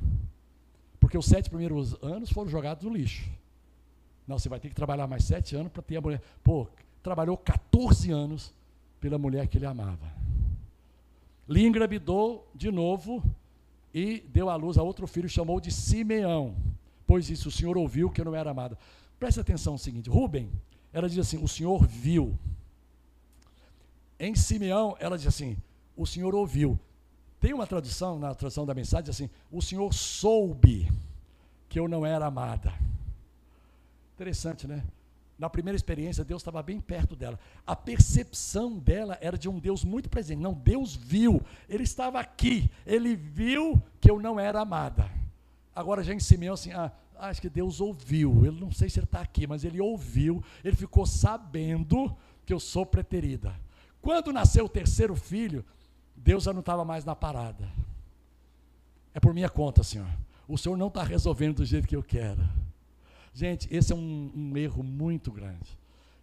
Porque 1.06 1.20
os 1.20 1.28
sete 1.28 1.52
primeiros 1.52 1.94
anos 2.02 2.32
foram 2.32 2.50
jogados 2.50 2.84
no 2.84 2.92
lixo. 2.92 3.30
Não, 4.28 4.40
você 4.40 4.50
vai 4.50 4.60
ter 4.60 4.70
que 4.70 4.74
trabalhar 4.74 5.06
mais 5.06 5.24
sete 5.24 5.56
anos 5.56 5.72
para 5.72 5.84
ter 5.84 5.98
a 5.98 6.02
mulher. 6.02 6.20
Pô, 6.44 6.68
trabalhou 7.04 7.38
14 7.38 8.10
anos 8.10 8.52
pela 9.00 9.16
mulher 9.16 9.48
que 9.48 9.60
ele 9.60 9.68
amava. 9.68 10.12
Lia 11.48 11.68
engravidou 11.68 12.50
de 12.56 12.72
novo 12.72 13.24
e 13.94 14.22
deu 14.34 14.50
à 14.50 14.56
luz 14.56 14.80
a 14.80 14.82
outro 14.82 15.06
filho, 15.06 15.30
chamou 15.30 15.62
de 15.62 15.72
Simeão. 15.72 16.56
Pois 17.06 17.30
isso, 17.30 17.50
o 17.50 17.52
Senhor 17.52 17.78
ouviu 17.78 18.10
que 18.10 18.20
eu 18.20 18.26
não 18.26 18.34
era 18.34 18.50
amada. 18.50 18.76
Preste 19.20 19.40
atenção 19.40 19.74
no 19.74 19.80
seguinte: 19.80 20.10
Rubem, 20.10 20.50
ela 20.92 21.08
diz 21.08 21.20
assim: 21.20 21.38
o 21.38 21.48
Senhor 21.48 21.86
viu. 21.86 22.36
Em 24.20 24.34
Simeão, 24.34 24.98
ela 25.00 25.20
diz 25.20 25.28
assim: 25.28 25.56
o 25.96 26.08
Senhor 26.08 26.34
ouviu. 26.34 26.80
Tem 27.46 27.54
uma 27.54 27.68
tradução, 27.68 28.18
na 28.18 28.34
tradução 28.34 28.66
da 28.66 28.74
mensagem, 28.74 29.08
assim: 29.08 29.30
o 29.52 29.62
Senhor 29.62 29.94
soube 29.94 30.92
que 31.70 31.80
eu 31.80 31.88
não 31.88 32.04
era 32.04 32.26
amada. 32.26 32.74
Interessante, 34.16 34.66
né? 34.66 34.84
Na 35.38 35.48
primeira 35.48 35.76
experiência, 35.76 36.26
Deus 36.26 36.42
estava 36.42 36.64
bem 36.64 36.82
perto 36.82 37.16
dela. 37.16 37.40
A 37.64 37.76
percepção 37.76 38.80
dela 38.80 39.16
era 39.22 39.38
de 39.38 39.48
um 39.48 39.60
Deus 39.60 39.84
muito 39.84 40.10
presente. 40.10 40.42
Não, 40.42 40.56
Deus 40.56 40.96
viu. 40.96 41.40
Ele 41.70 41.84
estava 41.84 42.20
aqui. 42.20 42.68
Ele 42.84 43.16
viu 43.16 43.80
que 44.02 44.10
eu 44.10 44.20
não 44.20 44.40
era 44.40 44.62
amada. 44.62 45.08
Agora 45.76 46.04
já 46.04 46.16
em 46.16 46.20
Simeão 46.20 46.56
assim, 46.56 46.72
ah, 46.74 46.92
acho 47.16 47.42
que 47.42 47.50
Deus 47.50 47.80
ouviu. 47.80 48.44
Ele 48.44 48.60
não 48.60 48.72
sei 48.72 48.90
se 48.90 48.98
ele 48.98 49.06
está 49.06 49.22
aqui, 49.22 49.46
mas 49.46 49.64
ele 49.64 49.80
ouviu. 49.80 50.44
Ele 50.64 50.76
ficou 50.76 51.06
sabendo 51.06 52.18
que 52.44 52.52
eu 52.52 52.60
sou 52.60 52.88
preterida. 52.88 53.54
Quando 54.02 54.34
nasceu 54.34 54.66
o 54.66 54.70
terceiro 54.70 55.16
filho, 55.16 55.64
Deus 56.16 56.44
já 56.44 56.54
não 56.54 56.62
estava 56.62 56.86
mais 56.86 57.06
na 57.06 57.16
parada. 57.16 57.70
É 59.14 59.20
por 59.20 59.34
minha 59.34 59.50
conta, 59.50 59.84
Senhor. 59.84 60.08
O 60.48 60.58
Senhor 60.58 60.78
não 60.78 60.88
está 60.88 61.04
resolvendo 61.04 61.58
do 61.58 61.66
jeito 61.66 61.88
que 61.88 61.96
eu 61.96 62.04
quero. 62.04 62.42
Gente, 63.34 63.68
esse 63.70 63.92
é 63.92 63.96
um, 63.96 64.32
um 64.36 64.58
erro 64.58 64.84
muito 64.84 65.32
grande. 65.32 65.78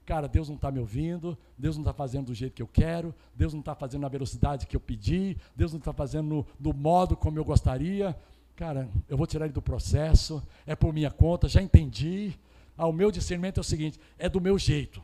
Cara, 0.05 0.27
Deus 0.27 0.49
não 0.49 0.57
está 0.57 0.71
me 0.71 0.81
ouvindo, 0.81 1.39
Deus 1.57 1.77
não 1.77 1.83
está 1.83 1.93
fazendo 1.93 2.27
do 2.27 2.35
jeito 2.35 2.55
que 2.55 2.63
eu 2.63 2.67
quero, 2.67 3.15
Deus 3.35 3.53
não 3.53 3.61
está 3.61 3.75
fazendo 3.75 4.03
na 4.03 4.09
velocidade 4.09 4.67
que 4.67 4.75
eu 4.75 4.81
pedi, 4.81 5.37
Deus 5.55 5.73
não 5.73 5.79
está 5.79 5.93
fazendo 5.93 6.27
no, 6.27 6.47
do 6.59 6.75
modo 6.75 7.17
como 7.17 7.39
eu 7.39 7.45
gostaria. 7.45 8.17
Cara, 8.57 8.89
eu 9.09 9.17
vou 9.17 9.27
tirar 9.27 9.45
ele 9.45 9.55
do 9.55 9.63
processo, 9.63 10.43
é 10.67 10.75
por 10.75 10.93
minha 10.93 11.11
conta, 11.11 11.49
já 11.49 11.63
entendi. 11.63 12.35
Ah, 12.77 12.87
o 12.87 12.93
meu 12.93 13.11
discernimento 13.11 13.59
é 13.59 13.61
o 13.61 13.65
seguinte: 13.65 13.99
é 14.19 14.29
do 14.29 14.41
meu 14.41 14.59
jeito. 14.59 15.01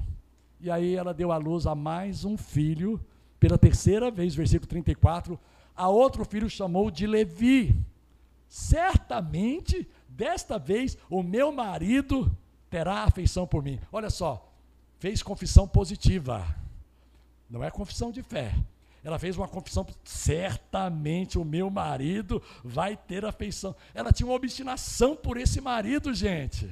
E 0.60 0.70
aí 0.70 0.96
ela 0.96 1.14
deu 1.14 1.30
à 1.30 1.36
luz 1.36 1.66
a 1.66 1.74
mais 1.74 2.24
um 2.24 2.36
filho, 2.36 3.00
pela 3.38 3.58
terceira 3.58 4.10
vez, 4.10 4.34
versículo 4.34 4.68
34. 4.68 5.38
A 5.74 5.88
outro 5.88 6.24
filho 6.24 6.50
chamou 6.50 6.90
de 6.90 7.06
Levi. 7.06 7.74
Certamente 8.48 9.88
desta 10.08 10.58
vez 10.58 10.96
o 11.08 11.22
meu 11.22 11.52
marido 11.52 12.30
terá 12.68 13.04
afeição 13.04 13.46
por 13.46 13.62
mim. 13.62 13.78
Olha 13.92 14.10
só, 14.10 14.52
fez 14.98 15.22
confissão 15.22 15.68
positiva. 15.68 16.44
Não 17.48 17.62
é 17.62 17.70
confissão 17.70 18.10
de 18.10 18.22
fé. 18.22 18.54
Ela 19.02 19.18
fez 19.18 19.36
uma 19.36 19.48
confissão, 19.48 19.86
certamente 20.04 21.38
o 21.38 21.44
meu 21.44 21.70
marido 21.70 22.42
vai 22.64 22.96
ter 22.96 23.24
afeição. 23.24 23.74
Ela 23.94 24.12
tinha 24.12 24.26
uma 24.26 24.34
obstinação 24.34 25.14
por 25.14 25.36
esse 25.36 25.60
marido, 25.60 26.12
gente. 26.12 26.68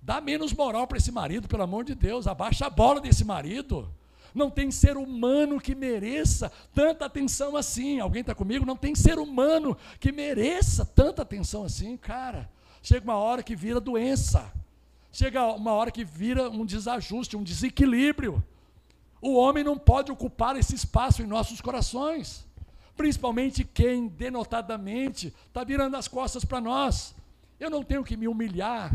Dá 0.00 0.20
menos 0.20 0.52
moral 0.52 0.86
para 0.86 0.98
esse 0.98 1.12
marido, 1.12 1.48
pelo 1.48 1.62
amor 1.62 1.84
de 1.84 1.94
Deus, 1.94 2.26
abaixa 2.26 2.66
a 2.66 2.70
bola 2.70 3.00
desse 3.00 3.24
marido. 3.24 3.88
Não 4.34 4.50
tem 4.50 4.70
ser 4.70 4.96
humano 4.96 5.60
que 5.60 5.74
mereça 5.74 6.50
tanta 6.74 7.04
atenção 7.04 7.56
assim. 7.56 8.00
Alguém 8.00 8.22
está 8.22 8.34
comigo? 8.34 8.66
Não 8.66 8.76
tem 8.76 8.94
ser 8.94 9.18
humano 9.18 9.76
que 10.00 10.10
mereça 10.10 10.84
tanta 10.84 11.22
atenção 11.22 11.62
assim, 11.62 11.96
cara. 11.96 12.50
Chega 12.82 13.04
uma 13.04 13.16
hora 13.16 13.42
que 13.42 13.54
vira 13.54 13.80
doença. 13.80 14.52
Chega 15.12 15.46
uma 15.54 15.70
hora 15.72 15.92
que 15.92 16.02
vira 16.04 16.50
um 16.50 16.66
desajuste, 16.66 17.36
um 17.36 17.44
desequilíbrio. 17.44 18.42
O 19.22 19.36
homem 19.36 19.62
não 19.62 19.78
pode 19.78 20.10
ocupar 20.10 20.56
esse 20.56 20.74
espaço 20.74 21.22
em 21.22 21.26
nossos 21.26 21.60
corações. 21.60 22.44
Principalmente 22.96 23.62
quem 23.62 24.08
denotadamente 24.08 25.32
está 25.46 25.62
virando 25.62 25.96
as 25.96 26.08
costas 26.08 26.44
para 26.44 26.60
nós. 26.60 27.14
Eu 27.60 27.70
não 27.70 27.84
tenho 27.84 28.02
que 28.02 28.16
me 28.16 28.26
humilhar. 28.26 28.92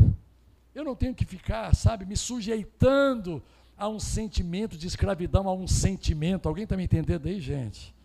Eu 0.76 0.84
não 0.84 0.96
tenho 0.96 1.16
que 1.16 1.26
ficar, 1.26 1.74
sabe, 1.74 2.06
me 2.06 2.16
sujeitando 2.16 3.42
a 3.80 3.88
um 3.88 4.00
sentimento 4.00 4.78
de 4.78 4.86
escravidão, 4.86 5.48
a 5.48 5.54
um 5.54 5.68
sentimento. 5.68 6.48
Alguém 6.50 6.66
está 6.66 6.76
me 6.76 6.84
entendendo 6.84 7.28
aí, 7.28 7.40
gente? 7.40 7.96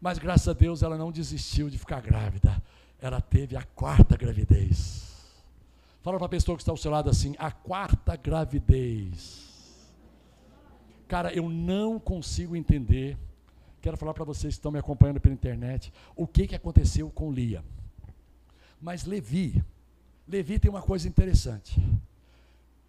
Mas 0.00 0.18
graças 0.18 0.46
a 0.46 0.52
Deus 0.52 0.82
ela 0.82 0.96
não 0.96 1.10
desistiu 1.10 1.68
de 1.68 1.76
ficar 1.76 2.00
grávida. 2.00 2.62
Ela 3.00 3.20
teve 3.20 3.56
a 3.56 3.62
quarta 3.62 4.16
gravidez. 4.16 5.04
Fala 6.00 6.18
para 6.18 6.26
a 6.26 6.30
pessoa 6.30 6.56
que 6.56 6.62
está 6.62 6.70
ao 6.70 6.76
seu 6.76 6.90
lado 6.90 7.10
assim: 7.10 7.34
a 7.38 7.50
quarta 7.50 8.14
gravidez. 8.14 9.44
Cara, 11.08 11.32
eu 11.32 11.48
não 11.48 11.98
consigo 11.98 12.54
entender. 12.54 13.18
Quero 13.82 13.96
falar 13.96 14.14
para 14.14 14.24
vocês 14.24 14.54
que 14.54 14.58
estão 14.58 14.72
me 14.72 14.78
acompanhando 14.78 15.20
pela 15.20 15.34
internet 15.34 15.92
o 16.14 16.26
que, 16.26 16.46
que 16.46 16.54
aconteceu 16.54 17.10
com 17.10 17.32
Lia. 17.32 17.64
Mas 18.80 19.04
Levi, 19.04 19.62
Levi 20.28 20.58
tem 20.58 20.70
uma 20.70 20.82
coisa 20.82 21.08
interessante. 21.08 21.80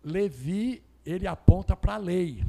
Levi 0.03 0.83
ele 1.07 1.25
aponta 1.25 1.75
para 1.75 1.95
a 1.95 1.97
lei. 1.97 2.43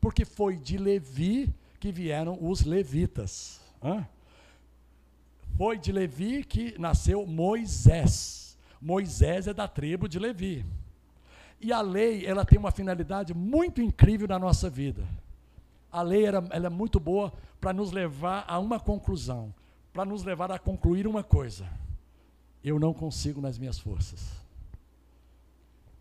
Porque 0.00 0.24
foi 0.24 0.56
de 0.56 0.76
Levi 0.76 1.52
que 1.80 1.90
vieram 1.90 2.38
os 2.40 2.62
levitas. 2.62 3.60
Hã? 3.82 4.06
Foi 5.56 5.78
de 5.78 5.90
Levi 5.90 6.44
que 6.44 6.78
nasceu 6.78 7.26
Moisés. 7.26 8.58
Moisés 8.80 9.46
é 9.46 9.54
da 9.54 9.66
tribo 9.66 10.08
de 10.08 10.18
Levi. 10.18 10.64
E 11.60 11.72
a 11.72 11.80
lei, 11.80 12.26
ela 12.26 12.44
tem 12.44 12.58
uma 12.58 12.70
finalidade 12.70 13.32
muito 13.32 13.80
incrível 13.80 14.28
na 14.28 14.38
nossa 14.38 14.68
vida. 14.68 15.02
A 15.90 16.02
lei 16.02 16.26
era, 16.26 16.44
ela 16.50 16.66
é 16.66 16.70
muito 16.70 17.00
boa 17.00 17.32
para 17.60 17.72
nos 17.72 17.92
levar 17.92 18.44
a 18.46 18.58
uma 18.58 18.78
conclusão, 18.78 19.54
para 19.92 20.04
nos 20.04 20.22
levar 20.22 20.50
a 20.52 20.58
concluir 20.58 21.06
uma 21.06 21.22
coisa. 21.22 21.66
Eu 22.62 22.78
não 22.78 22.92
consigo 22.92 23.40
nas 23.40 23.56
minhas 23.56 23.78
forças. 23.78 24.43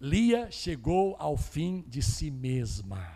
Lia 0.03 0.51
chegou 0.51 1.15
ao 1.17 1.37
fim 1.37 1.85
de 1.87 2.01
si 2.01 2.29
mesma. 2.29 3.07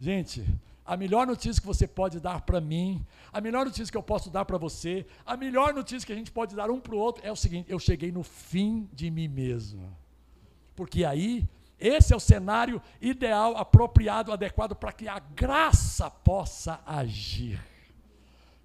Gente, 0.00 0.42
A 0.84 0.96
melhor 0.96 1.26
notícia 1.26 1.60
que 1.60 1.66
você 1.66 1.86
pode 1.86 2.18
dar 2.18 2.40
para 2.40 2.60
mim, 2.60 3.06
a 3.32 3.40
melhor 3.40 3.64
notícia 3.64 3.90
que 3.90 3.96
eu 3.96 4.02
posso 4.02 4.30
dar 4.30 4.44
para 4.44 4.58
você, 4.58 5.06
a 5.24 5.36
melhor 5.36 5.72
notícia 5.72 6.04
que 6.04 6.12
a 6.12 6.16
gente 6.16 6.32
pode 6.32 6.56
dar 6.56 6.70
um 6.70 6.80
para 6.80 6.94
o 6.94 6.98
outro 6.98 7.24
é 7.24 7.30
o 7.30 7.36
seguinte: 7.36 7.70
eu 7.70 7.78
cheguei 7.78 8.10
no 8.10 8.24
fim 8.24 8.88
de 8.92 9.10
mim 9.10 9.28
mesmo. 9.28 9.96
Porque 10.74 11.04
aí, 11.04 11.48
esse 11.78 12.12
é 12.12 12.16
o 12.16 12.20
cenário 12.20 12.82
ideal, 13.00 13.56
apropriado, 13.56 14.32
adequado 14.32 14.74
para 14.74 14.92
que 14.92 15.06
a 15.06 15.20
graça 15.20 16.10
possa 16.10 16.80
agir. 16.84 17.60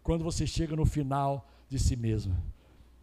Quando 0.01 0.23
você 0.23 0.47
chega 0.47 0.75
no 0.75 0.85
final 0.85 1.47
de 1.69 1.77
si 1.77 1.95
mesmo. 1.95 2.35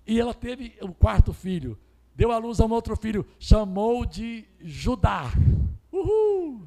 E 0.06 0.20
ela 0.20 0.34
teve 0.34 0.76
o 0.82 0.92
quarto 0.92 1.32
filho, 1.32 1.78
deu 2.14 2.30
à 2.32 2.38
luz 2.38 2.60
a 2.60 2.66
um 2.66 2.72
outro 2.72 2.96
filho, 2.96 3.26
chamou 3.38 4.04
de 4.06 4.44
Judá. 4.60 5.32
Uhul! 5.92 6.66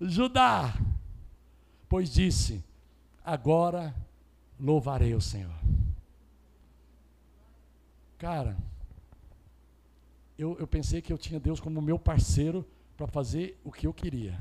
Judá 0.00 0.74
pois 1.92 2.10
disse: 2.10 2.64
Agora 3.22 3.94
louvarei 4.58 5.14
o 5.14 5.20
Senhor. 5.20 5.54
Cara, 8.16 8.56
eu, 10.38 10.56
eu 10.58 10.66
pensei 10.66 11.02
que 11.02 11.12
eu 11.12 11.18
tinha 11.18 11.38
Deus 11.38 11.60
como 11.60 11.82
meu 11.82 11.98
parceiro 11.98 12.66
para 12.96 13.06
fazer 13.06 13.60
o 13.62 13.70
que 13.70 13.86
eu 13.86 13.92
queria. 13.92 14.38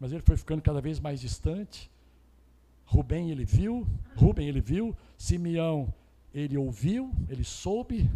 Mas 0.00 0.12
ele 0.12 0.22
foi 0.22 0.38
ficando 0.38 0.62
cada 0.62 0.80
vez 0.80 0.98
mais 0.98 1.20
distante. 1.20 1.90
Rubem 2.86 3.30
ele 3.30 3.44
viu, 3.44 3.86
Rubem 4.14 4.48
ele 4.48 4.62
viu, 4.62 4.96
Simeão 5.18 5.92
ele 6.32 6.56
ouviu, 6.56 7.12
ele 7.28 7.44
soube, 7.44 8.10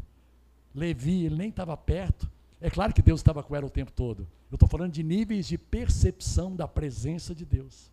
Levi 0.74 1.24
ele 1.24 1.36
nem 1.36 1.48
estava 1.50 1.76
perto. 1.76 2.30
É 2.60 2.68
claro 2.68 2.92
que 2.92 3.02
Deus 3.02 3.20
estava 3.20 3.42
com 3.42 3.56
ela 3.56 3.66
o 3.66 3.70
tempo 3.70 3.92
todo. 3.92 4.26
Eu 4.50 4.56
estou 4.56 4.68
falando 4.68 4.92
de 4.92 5.02
níveis 5.02 5.46
de 5.46 5.56
percepção 5.56 6.54
da 6.54 6.68
presença 6.68 7.34
de 7.34 7.44
Deus 7.44 7.90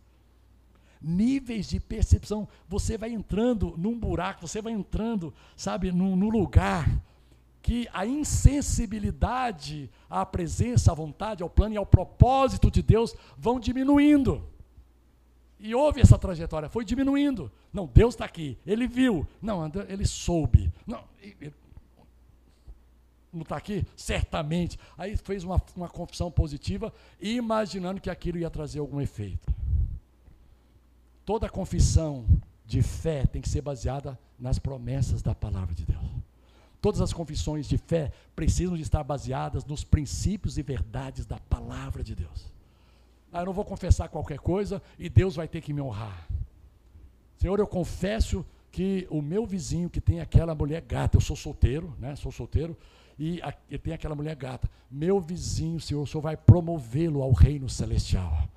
níveis 1.00 1.68
de 1.68 1.80
percepção. 1.80 2.48
Você 2.68 2.98
vai 2.98 3.12
entrando 3.12 3.74
num 3.76 3.98
buraco, 3.98 4.46
você 4.46 4.60
vai 4.60 4.72
entrando, 4.72 5.32
sabe, 5.56 5.92
num, 5.92 6.16
num 6.16 6.28
lugar 6.28 6.90
que 7.62 7.88
a 7.92 8.06
insensibilidade 8.06 9.90
à 10.08 10.24
presença, 10.24 10.92
à 10.92 10.94
vontade, 10.94 11.42
ao 11.42 11.50
plano 11.50 11.74
e 11.74 11.78
ao 11.78 11.86
propósito 11.86 12.70
de 12.70 12.82
Deus 12.82 13.14
vão 13.36 13.60
diminuindo. 13.60 14.42
E 15.60 15.74
houve 15.74 16.00
essa 16.00 16.16
trajetória, 16.16 16.68
foi 16.68 16.84
diminuindo. 16.84 17.50
Não, 17.72 17.86
Deus 17.86 18.14
está 18.14 18.24
aqui, 18.24 18.56
ele 18.64 18.86
viu. 18.86 19.26
Não, 19.42 19.70
ele 19.88 20.06
soube. 20.06 20.72
Não, 20.86 21.04
ele, 21.20 21.52
não 23.32 23.42
está 23.42 23.56
aqui? 23.56 23.86
Certamente. 23.96 24.78
Aí 24.96 25.16
fez 25.16 25.44
uma, 25.44 25.60
uma 25.76 25.88
confissão 25.88 26.30
positiva, 26.30 26.92
imaginando 27.20 28.00
que 28.00 28.10
aquilo 28.10 28.38
ia 28.38 28.50
trazer 28.50 28.78
algum 28.78 29.00
efeito. 29.00 29.52
Toda 31.24 31.48
confissão 31.48 32.24
de 32.64 32.82
fé 32.82 33.26
tem 33.26 33.42
que 33.42 33.48
ser 33.48 33.60
baseada 33.60 34.18
nas 34.38 34.58
promessas 34.58 35.22
da 35.22 35.34
palavra 35.34 35.74
de 35.74 35.84
Deus. 35.84 35.98
Todas 36.80 37.00
as 37.00 37.12
confissões 37.12 37.68
de 37.68 37.76
fé 37.76 38.12
precisam 38.36 38.76
de 38.76 38.82
estar 38.82 39.02
baseadas 39.02 39.64
nos 39.64 39.82
princípios 39.82 40.56
e 40.58 40.62
verdades 40.62 41.26
da 41.26 41.38
palavra 41.38 42.04
de 42.04 42.14
Deus. 42.14 42.46
Ah, 43.32 43.40
eu 43.40 43.46
não 43.46 43.52
vou 43.52 43.64
confessar 43.64 44.08
qualquer 44.08 44.38
coisa 44.38 44.80
e 44.98 45.08
Deus 45.08 45.36
vai 45.36 45.48
ter 45.48 45.60
que 45.60 45.72
me 45.72 45.80
honrar. 45.80 46.26
Senhor, 47.36 47.58
eu 47.58 47.66
confesso 47.66 48.44
que 48.70 49.06
o 49.10 49.20
meu 49.20 49.44
vizinho 49.44 49.90
que 49.90 50.00
tem 50.00 50.20
aquela 50.20 50.54
mulher 50.54 50.82
gata, 50.82 51.16
eu 51.16 51.20
sou 51.20 51.36
solteiro, 51.36 51.94
né? 51.98 52.14
Sou 52.16 52.30
solteiro, 52.30 52.76
e, 53.18 53.42
a, 53.42 53.52
e 53.70 53.78
tem 53.78 53.92
aquela 53.92 54.14
mulher 54.14 54.36
gata. 54.36 54.70
Meu 54.90 55.20
vizinho, 55.20 55.80
Senhor, 55.80 56.02
o 56.02 56.06
Senhor 56.06 56.22
vai 56.22 56.36
promovê-lo 56.36 57.22
ao 57.22 57.32
reino 57.32 57.68
celestial 57.68 58.48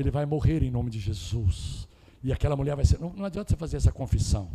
ele 0.00 0.12
vai 0.12 0.24
morrer 0.24 0.62
em 0.62 0.70
nome 0.70 0.90
de 0.90 1.00
Jesus. 1.00 1.88
E 2.22 2.32
aquela 2.32 2.54
mulher 2.54 2.76
vai 2.76 2.84
ser. 2.84 3.00
Não, 3.00 3.12
não 3.12 3.24
adianta 3.24 3.50
você 3.50 3.56
fazer 3.56 3.76
essa 3.78 3.90
confissão. 3.90 4.48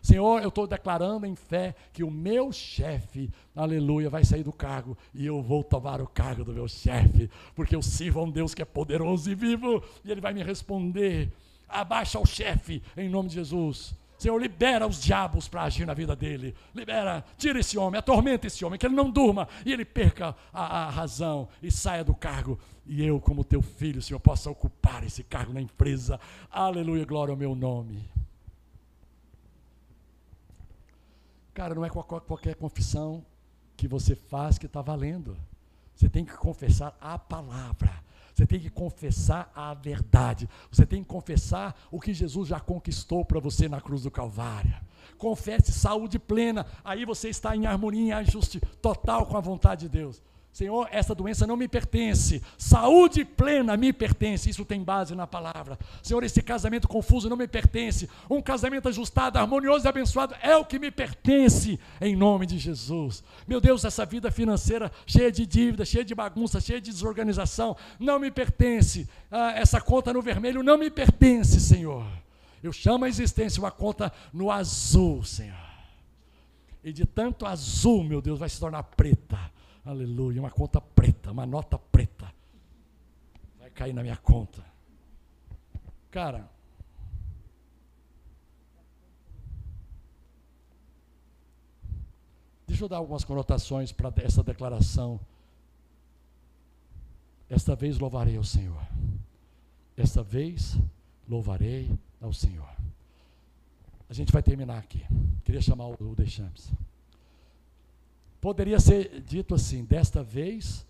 Senhor, 0.00 0.42
eu 0.42 0.48
estou 0.48 0.66
declarando 0.66 1.24
em 1.24 1.36
fé 1.36 1.76
que 1.92 2.02
o 2.02 2.10
meu 2.10 2.50
chefe, 2.50 3.30
aleluia, 3.54 4.10
vai 4.10 4.24
sair 4.24 4.42
do 4.42 4.52
cargo 4.52 4.98
e 5.14 5.24
eu 5.24 5.40
vou 5.40 5.62
tomar 5.62 6.00
o 6.00 6.08
cargo 6.08 6.44
do 6.44 6.52
meu 6.52 6.66
chefe, 6.66 7.30
porque 7.54 7.76
eu 7.76 7.80
sirvo 7.80 8.18
a 8.18 8.24
um 8.24 8.30
Deus 8.30 8.52
que 8.52 8.62
é 8.62 8.64
poderoso 8.64 9.30
e 9.30 9.36
vivo 9.36 9.80
e 10.04 10.10
ele 10.10 10.20
vai 10.20 10.34
me 10.34 10.42
responder. 10.42 11.32
Abaixa 11.68 12.18
o 12.18 12.26
chefe 12.26 12.82
em 12.96 13.08
nome 13.08 13.28
de 13.28 13.36
Jesus. 13.36 13.94
Senhor, 14.22 14.40
libera 14.40 14.86
os 14.86 15.02
diabos 15.02 15.48
para 15.48 15.64
agir 15.64 15.84
na 15.84 15.94
vida 15.94 16.14
dele. 16.14 16.54
Libera, 16.72 17.24
tira 17.36 17.58
esse 17.58 17.76
homem, 17.76 17.98
atormenta 17.98 18.46
esse 18.46 18.64
homem, 18.64 18.78
que 18.78 18.86
ele 18.86 18.94
não 18.94 19.10
durma 19.10 19.48
e 19.66 19.72
ele 19.72 19.84
perca 19.84 20.36
a, 20.52 20.84
a 20.84 20.90
razão 20.90 21.48
e 21.60 21.72
saia 21.72 22.04
do 22.04 22.14
cargo. 22.14 22.56
E 22.86 23.04
eu, 23.04 23.20
como 23.20 23.42
teu 23.42 23.60
filho, 23.60 24.00
Senhor, 24.00 24.20
possa 24.20 24.48
ocupar 24.48 25.02
esse 25.02 25.24
cargo 25.24 25.52
na 25.52 25.60
empresa. 25.60 26.20
Aleluia, 26.48 27.04
glória 27.04 27.32
ao 27.32 27.36
meu 27.36 27.56
nome. 27.56 28.08
Cara, 31.52 31.74
não 31.74 31.84
é 31.84 31.90
qualquer 31.90 32.54
confissão 32.54 33.26
que 33.76 33.88
você 33.88 34.14
faz 34.14 34.56
que 34.56 34.66
está 34.66 34.80
valendo. 34.80 35.36
Você 35.96 36.08
tem 36.08 36.24
que 36.24 36.36
confessar 36.36 36.96
a 37.00 37.18
palavra. 37.18 37.92
Você 38.42 38.46
tem 38.46 38.58
que 38.58 38.70
confessar 38.70 39.52
a 39.54 39.72
verdade. 39.72 40.48
Você 40.68 40.84
tem 40.84 41.00
que 41.00 41.08
confessar 41.08 41.80
o 41.92 42.00
que 42.00 42.12
Jesus 42.12 42.48
já 42.48 42.58
conquistou 42.58 43.24
para 43.24 43.38
você 43.38 43.68
na 43.68 43.80
cruz 43.80 44.02
do 44.02 44.10
Calvário. 44.10 44.74
Confesse 45.16 45.72
saúde 45.72 46.18
plena. 46.18 46.66
Aí 46.84 47.04
você 47.04 47.28
está 47.28 47.54
em 47.54 47.66
harmonia, 47.66 48.02
em 48.02 48.12
ajuste 48.12 48.58
total 48.80 49.26
com 49.26 49.36
a 49.36 49.40
vontade 49.40 49.82
de 49.82 49.90
Deus. 49.90 50.20
Senhor, 50.52 50.86
essa 50.90 51.14
doença 51.14 51.46
não 51.46 51.56
me 51.56 51.66
pertence. 51.66 52.42
Saúde 52.58 53.24
plena 53.24 53.74
me 53.74 53.90
pertence. 53.90 54.50
Isso 54.50 54.66
tem 54.66 54.84
base 54.84 55.14
na 55.14 55.26
palavra. 55.26 55.78
Senhor, 56.02 56.22
esse 56.22 56.42
casamento 56.42 56.86
confuso 56.86 57.26
não 57.30 57.38
me 57.38 57.48
pertence. 57.48 58.08
Um 58.28 58.42
casamento 58.42 58.86
ajustado, 58.86 59.38
harmonioso 59.38 59.86
e 59.86 59.88
abençoado 59.88 60.34
é 60.42 60.54
o 60.54 60.64
que 60.64 60.78
me 60.78 60.90
pertence, 60.90 61.80
em 61.98 62.14
nome 62.14 62.44
de 62.44 62.58
Jesus. 62.58 63.24
Meu 63.48 63.62
Deus, 63.62 63.82
essa 63.82 64.04
vida 64.04 64.30
financeira 64.30 64.92
cheia 65.06 65.32
de 65.32 65.46
dívida, 65.46 65.86
cheia 65.86 66.04
de 66.04 66.14
bagunça, 66.14 66.60
cheia 66.60 66.82
de 66.82 66.90
desorganização, 66.90 67.74
não 67.98 68.18
me 68.18 68.30
pertence. 68.30 69.08
Ah, 69.30 69.52
essa 69.52 69.80
conta 69.80 70.12
no 70.12 70.20
vermelho 70.20 70.62
não 70.62 70.76
me 70.76 70.90
pertence, 70.90 71.62
Senhor. 71.62 72.06
Eu 72.62 72.74
chamo 72.74 73.06
a 73.06 73.08
existência 73.08 73.58
uma 73.58 73.70
conta 73.70 74.12
no 74.30 74.50
azul, 74.50 75.24
Senhor. 75.24 75.56
E 76.84 76.92
de 76.92 77.06
tanto 77.06 77.46
azul, 77.46 78.04
meu 78.04 78.20
Deus, 78.20 78.38
vai 78.38 78.50
se 78.50 78.60
tornar 78.60 78.82
preta 78.82 79.50
Aleluia, 79.84 80.40
uma 80.40 80.50
conta 80.50 80.80
preta, 80.80 81.32
uma 81.32 81.44
nota 81.44 81.78
preta. 81.78 82.32
Vai 83.58 83.70
cair 83.70 83.92
na 83.92 84.02
minha 84.02 84.16
conta. 84.16 84.64
Cara, 86.10 86.48
Deixa 92.82 92.86
eu 92.86 92.88
dar 92.88 92.96
algumas 92.96 93.22
conotações 93.22 93.92
para 93.92 94.10
essa 94.24 94.42
declaração. 94.42 95.20
Esta 97.48 97.76
vez 97.76 97.98
louvarei 97.98 98.38
ao 98.38 98.44
Senhor. 98.44 98.82
Esta 99.94 100.22
vez 100.22 100.78
louvarei 101.28 101.96
ao 102.18 102.32
Senhor. 102.32 102.74
A 104.08 104.14
gente 104.14 104.32
vai 104.32 104.42
terminar 104.42 104.78
aqui. 104.78 105.04
Queria 105.44 105.60
chamar 105.60 105.86
o, 105.88 106.14
Deschamps. 106.16 106.72
Poderia 108.42 108.80
ser 108.80 109.20
dito 109.20 109.54
assim: 109.54 109.84
desta 109.84 110.20
vez 110.20 110.84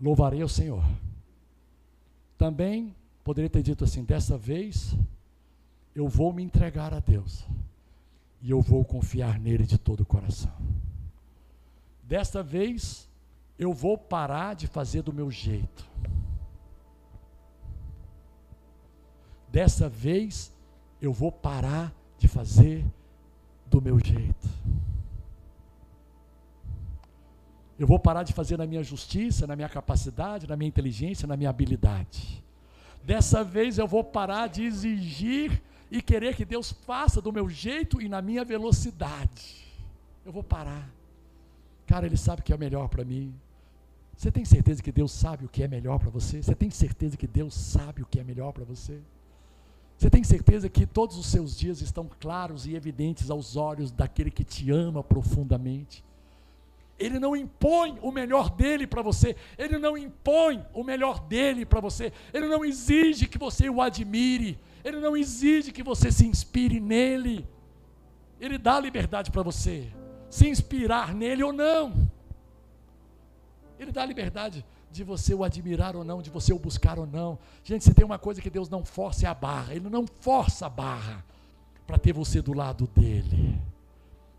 louvarei 0.00 0.40
ao 0.40 0.48
Senhor. 0.48 0.82
Também 2.38 2.96
poderia 3.22 3.50
ter 3.50 3.62
dito 3.62 3.84
assim: 3.84 4.02
desta 4.02 4.38
vez 4.38 4.96
eu 5.94 6.08
vou 6.08 6.32
me 6.32 6.42
entregar 6.42 6.94
a 6.94 6.98
Deus 6.98 7.44
e 8.40 8.50
eu 8.50 8.62
vou 8.62 8.82
confiar 8.86 9.38
nele 9.38 9.66
de 9.66 9.76
todo 9.76 10.00
o 10.00 10.06
coração. 10.06 10.50
Desta 12.02 12.42
vez 12.42 13.06
eu 13.58 13.74
vou 13.74 13.98
parar 13.98 14.54
de 14.54 14.66
fazer 14.66 15.02
do 15.02 15.12
meu 15.12 15.30
jeito. 15.30 15.86
Dessa 19.46 19.90
vez 19.90 20.54
eu 21.02 21.12
vou 21.12 21.30
parar 21.30 21.94
de 22.16 22.28
fazer 22.28 22.82
do 23.66 23.82
meu 23.82 24.00
jeito. 24.00 24.48
Eu 27.82 27.86
vou 27.88 27.98
parar 27.98 28.22
de 28.22 28.32
fazer 28.32 28.56
na 28.56 28.64
minha 28.64 28.84
justiça, 28.84 29.44
na 29.44 29.56
minha 29.56 29.68
capacidade, 29.68 30.46
na 30.46 30.56
minha 30.56 30.68
inteligência, 30.68 31.26
na 31.26 31.36
minha 31.36 31.50
habilidade. 31.50 32.40
Dessa 33.02 33.42
vez 33.42 33.76
eu 33.76 33.88
vou 33.88 34.04
parar 34.04 34.46
de 34.46 34.62
exigir 34.62 35.60
e 35.90 36.00
querer 36.00 36.36
que 36.36 36.44
Deus 36.44 36.70
faça 36.70 37.20
do 37.20 37.32
meu 37.32 37.50
jeito 37.50 38.00
e 38.00 38.08
na 38.08 38.22
minha 38.22 38.44
velocidade. 38.44 39.66
Eu 40.24 40.30
vou 40.30 40.44
parar. 40.44 40.88
Cara, 41.84 42.06
Ele 42.06 42.16
sabe 42.16 42.42
o 42.42 42.44
que 42.44 42.52
é 42.52 42.56
melhor 42.56 42.88
para 42.88 43.04
mim. 43.04 43.34
Você 44.16 44.30
tem 44.30 44.44
certeza 44.44 44.80
que 44.80 44.92
Deus 44.92 45.10
sabe 45.10 45.44
o 45.44 45.48
que 45.48 45.64
é 45.64 45.66
melhor 45.66 45.98
para 45.98 46.08
você? 46.08 46.40
Você 46.40 46.54
tem 46.54 46.70
certeza 46.70 47.16
que 47.16 47.26
Deus 47.26 47.52
sabe 47.52 48.00
o 48.00 48.06
que 48.06 48.20
é 48.20 48.22
melhor 48.22 48.52
para 48.52 48.62
você? 48.62 49.00
Você 49.98 50.08
tem 50.08 50.22
certeza 50.22 50.68
que 50.68 50.86
todos 50.86 51.18
os 51.18 51.26
seus 51.26 51.58
dias 51.58 51.80
estão 51.80 52.08
claros 52.20 52.64
e 52.64 52.76
evidentes 52.76 53.28
aos 53.28 53.56
olhos 53.56 53.90
daquele 53.90 54.30
que 54.30 54.44
te 54.44 54.70
ama 54.70 55.02
profundamente? 55.02 56.04
Ele 57.04 57.18
não 57.18 57.34
impõe 57.36 57.98
o 58.00 58.10
melhor 58.10 58.50
dele 58.50 58.86
para 58.86 59.02
você. 59.02 59.36
Ele 59.58 59.78
não 59.78 59.96
impõe 59.96 60.64
o 60.72 60.84
melhor 60.84 61.20
dele 61.20 61.64
para 61.64 61.80
você. 61.80 62.12
Ele 62.32 62.48
não 62.48 62.64
exige 62.64 63.26
que 63.26 63.38
você 63.38 63.68
o 63.68 63.80
admire. 63.80 64.58
Ele 64.84 65.00
não 65.00 65.16
exige 65.16 65.72
que 65.72 65.82
você 65.82 66.10
se 66.12 66.26
inspire 66.26 66.80
nele. 66.80 67.46
Ele 68.40 68.58
dá 68.58 68.78
liberdade 68.80 69.30
para 69.30 69.42
você 69.42 69.92
se 70.32 70.48
inspirar 70.48 71.14
nele 71.14 71.42
ou 71.42 71.52
não. 71.52 72.10
Ele 73.78 73.92
dá 73.92 74.02
liberdade 74.06 74.64
de 74.90 75.04
você 75.04 75.34
o 75.34 75.44
admirar 75.44 75.94
ou 75.94 76.04
não, 76.04 76.22
de 76.22 76.30
você 76.30 76.54
o 76.54 76.58
buscar 76.58 76.98
ou 76.98 77.06
não. 77.06 77.38
Gente, 77.62 77.84
se 77.84 77.92
tem 77.92 78.02
uma 78.02 78.18
coisa 78.18 78.40
que 78.40 78.48
Deus 78.48 78.70
não 78.70 78.82
força 78.82 79.26
é 79.26 79.28
a 79.28 79.34
barra. 79.34 79.74
Ele 79.74 79.90
não 79.90 80.06
força 80.06 80.66
a 80.66 80.70
barra 80.70 81.22
para 81.86 81.98
ter 81.98 82.14
você 82.14 82.40
do 82.40 82.54
lado 82.54 82.86
dele. 82.86 83.60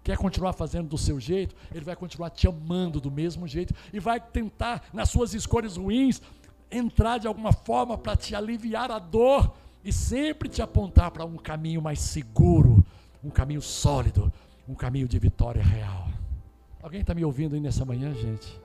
Quer 0.03 0.17
continuar 0.17 0.53
fazendo 0.53 0.89
do 0.89 0.97
seu 0.97 1.19
jeito? 1.19 1.55
Ele 1.73 1.85
vai 1.85 1.95
continuar 1.95 2.29
te 2.29 2.47
amando 2.47 2.99
do 2.99 3.09
mesmo 3.09 3.47
jeito 3.47 3.73
e 3.93 3.99
vai 3.99 4.19
tentar, 4.19 4.83
nas 4.91 5.09
suas 5.09 5.33
escolhas 5.33 5.77
ruins, 5.77 6.21
entrar 6.69 7.19
de 7.19 7.27
alguma 7.27 7.53
forma 7.53 7.97
para 7.97 8.15
te 8.15 8.35
aliviar 8.35 8.91
a 8.91 8.99
dor 8.99 9.53
e 9.83 9.93
sempre 9.93 10.49
te 10.49 10.61
apontar 10.61 11.11
para 11.11 11.23
um 11.23 11.37
caminho 11.37 11.81
mais 11.81 11.99
seguro, 11.99 12.83
um 13.23 13.29
caminho 13.29 13.61
sólido, 13.61 14.31
um 14.67 14.75
caminho 14.75 15.07
de 15.07 15.17
vitória 15.17 15.63
real. 15.63 16.09
Alguém 16.81 16.99
está 16.99 17.13
me 17.13 17.23
ouvindo 17.23 17.55
aí 17.55 17.61
nessa 17.61 17.85
manhã, 17.85 18.13
gente? 18.13 18.59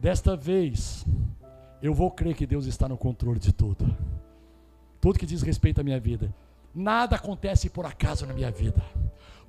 Desta 0.00 0.36
vez, 0.36 1.06
eu 1.80 1.94
vou 1.94 2.10
crer 2.10 2.34
que 2.34 2.44
Deus 2.44 2.66
está 2.66 2.88
no 2.88 2.96
controle 2.96 3.38
de 3.38 3.52
tudo. 3.52 3.96
Tudo 5.00 5.18
que 5.18 5.26
diz 5.26 5.42
respeito 5.42 5.80
à 5.80 5.84
minha 5.84 6.00
vida. 6.00 6.34
Nada 6.74 7.14
acontece 7.14 7.70
por 7.70 7.86
acaso 7.86 8.26
na 8.26 8.34
minha 8.34 8.50
vida. 8.50 8.82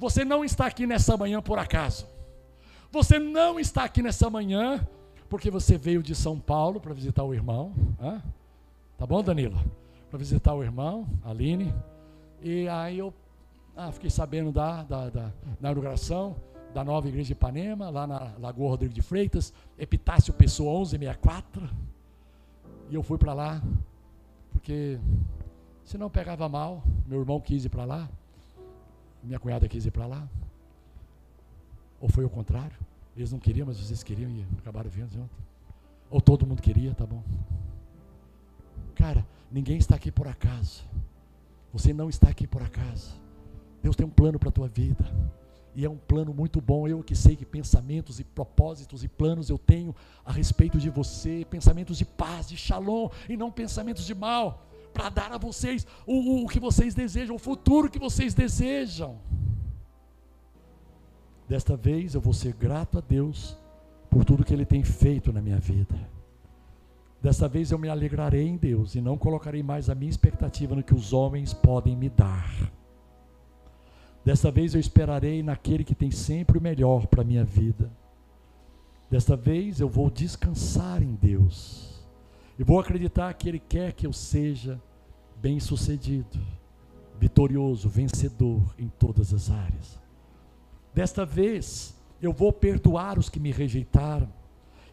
Você 0.03 0.25
não 0.25 0.43
está 0.43 0.65
aqui 0.65 0.85
nessa 0.85 1.15
manhã 1.15 1.41
por 1.41 1.57
acaso. 1.57 2.05
Você 2.91 3.17
não 3.17 3.57
está 3.57 3.85
aqui 3.85 4.01
nessa 4.01 4.29
manhã 4.29 4.85
porque 5.29 5.49
você 5.49 5.77
veio 5.77 6.03
de 6.03 6.13
São 6.13 6.37
Paulo 6.37 6.77
para 6.81 6.93
visitar 6.93 7.23
o 7.23 7.33
irmão. 7.33 7.73
Hã? 8.01 8.21
Tá 8.97 9.07
bom, 9.07 9.23
Danilo? 9.23 9.57
Para 10.09 10.19
visitar 10.19 10.53
o 10.55 10.61
irmão, 10.61 11.07
Aline. 11.23 11.73
E 12.41 12.67
aí 12.67 12.97
eu 12.99 13.13
ah, 13.77 13.93
fiquei 13.93 14.09
sabendo 14.09 14.51
da, 14.51 14.83
da, 14.83 15.09
da, 15.09 15.27
da 15.27 15.31
inauguração 15.61 16.35
da 16.73 16.83
nova 16.83 17.07
igreja 17.07 17.27
de 17.27 17.31
Ipanema, 17.31 17.89
lá 17.89 18.05
na 18.05 18.33
Lagoa 18.37 18.71
Rodrigo 18.71 18.93
de 18.93 19.01
Freitas, 19.01 19.53
Epitácio 19.79 20.33
Pessoa 20.33 20.79
1164. 20.79 21.69
E 22.89 22.95
eu 22.95 23.03
fui 23.03 23.17
para 23.17 23.33
lá, 23.33 23.63
porque 24.51 24.99
se 25.85 25.97
não 25.97 26.09
pegava 26.09 26.49
mal, 26.49 26.83
meu 27.07 27.21
irmão 27.21 27.39
quis 27.39 27.63
ir 27.63 27.69
para 27.69 27.85
lá, 27.85 28.09
minha 29.23 29.39
cunhada 29.39 29.67
quis 29.67 29.85
ir 29.85 29.91
para 29.91 30.05
lá. 30.05 30.27
Ou 31.99 32.09
foi 32.09 32.25
o 32.25 32.29
contrário? 32.29 32.77
Eles 33.15 33.31
não 33.31 33.39
queriam, 33.39 33.65
mas 33.65 33.77
vocês 33.77 34.03
queriam 34.03 34.29
e 34.29 34.45
acabaram 34.57 34.89
vindo 34.89 35.11
junto. 35.13 35.35
Ou 36.09 36.19
todo 36.19 36.45
mundo 36.45 36.61
queria, 36.61 36.93
tá 36.93 37.05
bom. 37.05 37.23
Cara, 38.95 39.25
ninguém 39.51 39.77
está 39.77 39.95
aqui 39.95 40.11
por 40.11 40.27
acaso. 40.27 40.83
Você 41.71 41.93
não 41.93 42.09
está 42.09 42.29
aqui 42.29 42.45
por 42.45 42.61
acaso. 42.61 43.11
Deus 43.81 43.95
tem 43.95 44.05
um 44.05 44.09
plano 44.09 44.37
para 44.37 44.49
a 44.49 44.51
tua 44.51 44.67
vida. 44.67 45.05
E 45.75 45.83
é 45.83 45.89
um 45.89 45.97
plano 45.97 46.33
muito 46.33 46.61
bom. 46.61 46.87
Eu 46.87 47.03
que 47.03 47.15
sei 47.15 47.35
que 47.35 47.45
pensamentos 47.45 48.19
e 48.19 48.23
propósitos 48.23 49.03
e 49.03 49.07
planos 49.07 49.49
eu 49.49 49.57
tenho 49.57 49.95
a 50.23 50.31
respeito 50.31 50.77
de 50.77 50.89
você, 50.89 51.45
pensamentos 51.49 51.97
de 51.97 52.05
paz, 52.05 52.47
de 52.47 52.57
shalom, 52.57 53.09
e 53.27 53.35
não 53.35 53.51
pensamentos 53.51 54.05
de 54.05 54.13
mal, 54.13 54.65
para 54.93 55.09
dar 55.09 55.31
a 55.31 55.37
vocês 55.37 55.85
o, 56.05 56.43
o 56.43 56.47
que 56.47 56.59
vocês 56.59 56.93
desejam, 56.93 57.35
o 57.35 57.39
futuro 57.39 57.89
que 57.89 57.99
vocês 57.99 58.33
desejam. 58.33 59.17
Desta 61.47 61.75
vez 61.75 62.13
eu 62.15 62.21
vou 62.21 62.33
ser 62.33 62.53
grato 62.53 62.97
a 62.97 63.01
Deus 63.01 63.57
por 64.09 64.23
tudo 64.23 64.45
que 64.45 64.53
Ele 64.53 64.65
tem 64.65 64.83
feito 64.83 65.33
na 65.33 65.41
minha 65.41 65.59
vida. 65.59 65.95
Dessa 67.21 67.47
vez 67.47 67.71
eu 67.71 67.79
me 67.79 67.87
alegrarei 67.89 68.47
em 68.47 68.57
Deus 68.57 68.95
e 68.95 69.01
não 69.01 69.17
colocarei 69.17 69.63
mais 69.63 69.89
a 69.89 69.95
minha 69.95 70.09
expectativa 70.09 70.75
no 70.75 70.83
que 70.83 70.93
os 70.93 71.13
homens 71.13 71.53
podem 71.53 71.95
me 71.95 72.09
dar. 72.09 72.71
Desta 74.25 74.51
vez 74.51 74.73
eu 74.73 74.79
esperarei 74.79 75.43
naquele 75.43 75.83
que 75.83 75.95
tem 75.95 76.11
sempre 76.11 76.57
o 76.57 76.61
melhor 76.61 77.07
para 77.07 77.21
a 77.21 77.25
minha 77.25 77.43
vida. 77.43 77.91
Desta 79.09 79.35
vez 79.35 79.79
eu 79.79 79.87
vou 79.87 80.09
descansar 80.09 81.03
em 81.03 81.13
Deus. 81.13 81.92
E 82.57 82.63
vou 82.63 82.79
acreditar 82.79 83.33
que 83.33 83.49
Ele 83.49 83.59
quer 83.59 83.93
que 83.93 84.05
eu 84.05 84.13
seja 84.13 84.81
bem-sucedido, 85.41 86.39
vitorioso, 87.19 87.89
vencedor 87.89 88.61
em 88.77 88.87
todas 88.87 89.33
as 89.33 89.49
áreas. 89.49 89.99
Desta 90.93 91.25
vez 91.25 91.95
eu 92.21 92.31
vou 92.31 92.53
perdoar 92.53 93.19
os 93.19 93.29
que 93.29 93.39
me 93.39 93.51
rejeitaram 93.51 94.29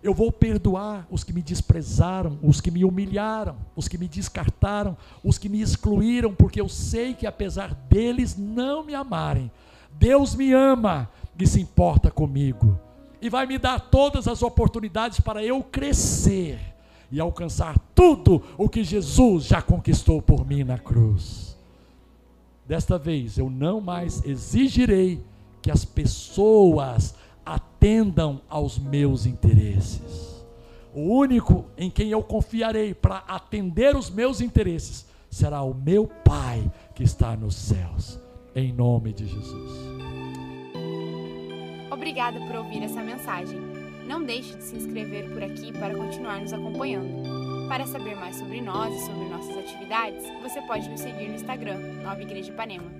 eu 0.03 0.15
vou 0.15 0.33
perdoar 0.33 1.07
os 1.11 1.23
que 1.23 1.33
me 1.33 1.43
desprezaram, 1.43 2.39
os 2.43 2.61
que 2.61 2.71
me 2.71 2.85
humilharam, 2.85 3.57
os 3.77 3.87
que 3.87 3.99
me 3.99 4.09
descartaram, 4.09 4.97
os 5.23 5.37
que 5.37 5.49
me 5.49 5.61
excluíram, 5.61 6.35
porque 6.35 6.61
eu 6.61 6.69
sei 6.69 7.13
que 7.13 7.27
apesar 7.27 7.75
deles 7.75 8.35
não 8.37 8.83
me 8.83 8.95
amarem, 8.95 9.51
Deus 9.93 10.35
me 10.35 10.53
ama 10.53 11.11
e 11.39 11.47
se 11.47 11.61
importa 11.61 12.11
comigo. 12.11 12.79
E 13.21 13.29
vai 13.29 13.45
me 13.45 13.59
dar 13.59 13.79
todas 13.79 14.27
as 14.27 14.43
oportunidades 14.43 15.21
para 15.21 15.45
eu 15.45 15.63
crescer 15.63 16.59
e 17.11 17.21
alcançar 17.21 17.79
tudo 17.95 18.43
o 18.57 18.69
que 18.69 18.85
Jesus 18.85 19.45
já 19.45 19.61
conquistou 19.61 20.23
por 20.23 20.47
mim 20.47 20.65
na 20.65 20.79
cruz. 20.79 21.59
Desta 22.67 22.97
vez 22.99 23.37
eu 23.37 23.51
não 23.51 23.81
mais 23.81 24.25
exigirei 24.25 25.21
que 25.61 25.71
as 25.71 25.85
pessoas 25.85 27.15
atendam 27.45 28.41
aos 28.49 28.79
meus 28.79 29.27
interesses. 29.27 30.45
O 30.95 31.01
único 31.01 31.65
em 31.77 31.91
quem 31.91 32.11
eu 32.11 32.23
confiarei 32.23 32.95
para 32.95 33.19
atender 33.29 33.97
os 33.97 34.11
meus 34.11 34.41
interesses 34.41 35.07
será 35.29 35.63
o 35.63 35.75
meu 35.75 36.09
Pai 36.25 36.71
que 36.95 37.03
está 37.03 37.37
nos 37.37 37.55
céus. 37.55 38.19
Em 38.55 38.73
nome 38.73 39.13
de 39.13 39.27
Jesus. 39.27 39.71
Obrigada 41.91 42.41
por 42.41 42.57
ouvir 42.57 42.83
essa 42.83 43.03
mensagem. 43.03 43.70
Não 44.11 44.25
deixe 44.25 44.57
de 44.57 44.65
se 44.65 44.75
inscrever 44.75 45.31
por 45.31 45.41
aqui 45.41 45.71
para 45.71 45.95
continuar 45.95 46.41
nos 46.41 46.53
acompanhando. 46.53 47.69
Para 47.69 47.87
saber 47.87 48.17
mais 48.17 48.35
sobre 48.35 48.61
nós 48.61 48.93
e 48.93 49.07
sobre 49.07 49.29
nossas 49.29 49.57
atividades, 49.57 50.25
você 50.43 50.61
pode 50.63 50.89
nos 50.89 50.99
seguir 50.99 51.29
no 51.29 51.37
Instagram, 51.37 51.79
Nova 52.03 52.21
Igreja 52.21 52.51
Ipanema. 52.51 52.91